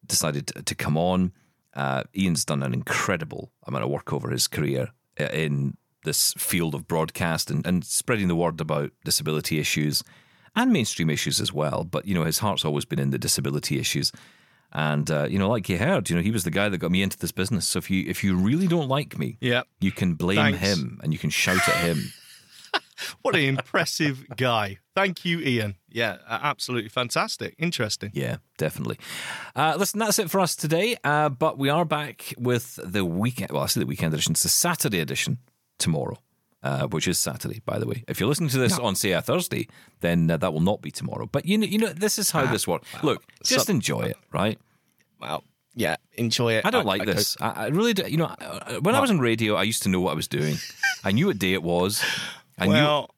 [0.07, 1.33] decided to, to come on.
[1.75, 6.75] Uh, Ian's done an incredible amount of work over his career uh, in this field
[6.75, 10.03] of broadcast and, and spreading the word about disability issues
[10.55, 11.85] and mainstream issues as well.
[11.85, 14.11] But, you know, his heart's always been in the disability issues.
[14.73, 16.91] And uh, you know, like you heard, you know, he was the guy that got
[16.91, 17.67] me into this business.
[17.69, 19.63] So if you if you really don't like me, Yeah.
[19.81, 20.59] you can blame Thanks.
[20.59, 22.13] him and you can shout at him.
[23.21, 24.79] What an impressive guy.
[24.95, 25.75] Thank you, Ian.
[25.91, 27.55] Yeah, absolutely fantastic.
[27.59, 28.11] Interesting.
[28.15, 28.99] Yeah, definitely.
[29.55, 30.97] Uh, listen, that's it for us today.
[31.05, 33.51] Uh, but we are back with the weekend.
[33.53, 34.33] Well, I say the weekend edition.
[34.33, 35.39] It's the Saturday edition
[35.79, 36.17] tomorrow,
[36.63, 38.05] uh, which is Saturday, by the way.
[38.09, 39.69] If you're listening to this on, say, a Thursday,
[40.01, 41.29] then uh, that will not be tomorrow.
[41.31, 42.89] But you know, you know, this is how this works.
[43.03, 44.59] Look, just So- enjoy it, right?
[45.21, 46.65] Well, yeah, enjoy it.
[46.67, 47.37] I don't like I- this.
[47.41, 48.05] I, I really do.
[48.09, 48.35] You know,
[48.81, 50.57] when I was in radio, I used to know what I was doing.
[51.05, 52.03] I knew what day it was.
[52.59, 52.73] I knew.
[52.73, 53.11] Well,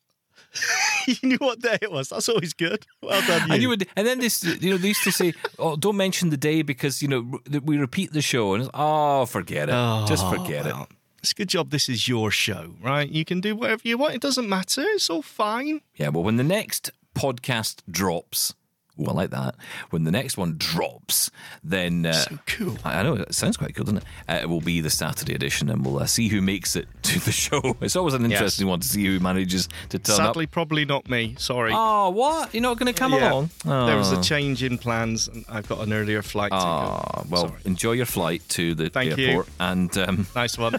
[1.07, 2.09] you knew what day it was.
[2.09, 2.85] That's always good.
[3.03, 3.55] Well done, you.
[3.55, 6.31] And you would, and then this, you know, they used to say, "Oh, don't mention
[6.31, 9.73] the day because you know we repeat the show." And it's, oh, forget it,
[10.09, 10.75] just Oh, forget it.
[11.21, 13.09] It's a good job this is your show, right?
[13.09, 14.15] You can do whatever you want.
[14.15, 14.83] It doesn't matter.
[14.83, 15.81] It's all fine.
[15.97, 18.55] Yeah, well, when the next podcast drops,
[18.99, 19.55] well, like that,
[19.91, 21.31] when the next one drops,
[21.65, 22.77] then uh, So cool.
[22.85, 24.05] I I know it sounds quite cool, doesn't it?
[24.29, 27.21] Uh, it will be the Saturday edition, and we'll uh, see who makes it to
[27.21, 27.77] the show.
[27.81, 28.33] It's always an Yes.
[28.41, 30.51] interesting one to see who manages to turn Sadly, up.
[30.51, 31.37] probably not me.
[31.39, 31.73] Sorry.
[31.75, 32.53] Oh, what?
[32.53, 33.31] You're not going to come Yeah.
[33.33, 33.51] along?
[33.65, 34.21] There was Oh.
[34.21, 37.61] a change in plans, and I've got an earlier flight to Ah, well, Sorry.
[37.65, 39.27] enjoy your flight to the Thank you.
[39.29, 40.77] airport, and um, Nice one.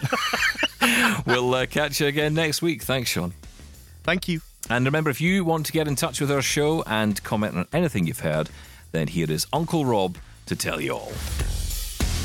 [1.26, 2.82] we'll uh, catch you again next week.
[2.82, 3.32] Thanks, Shaun.
[4.04, 4.40] Thank you.
[4.70, 7.66] And remember, if you want to get in touch with our show and comment on
[7.72, 8.48] anything you've heard,
[8.92, 10.16] then here is Uncle Rob
[10.46, 11.12] to tell you all.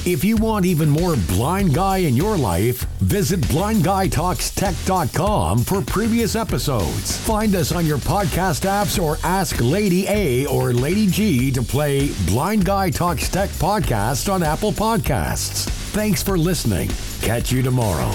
[0.08, 7.18] If you want even more blind guy in your life, visit blindguytalkstech.com for previous episodes.
[7.18, 12.12] Find us on your podcast apps or ask Lady A or Lady G to play
[12.28, 15.68] Blind Guy Talks Tech podcast on Apple Podcasts.
[15.94, 16.92] Thanks for listening.
[17.22, 18.12] Catch you tomorrow.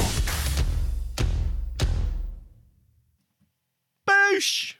[4.30, 4.79] Boosh!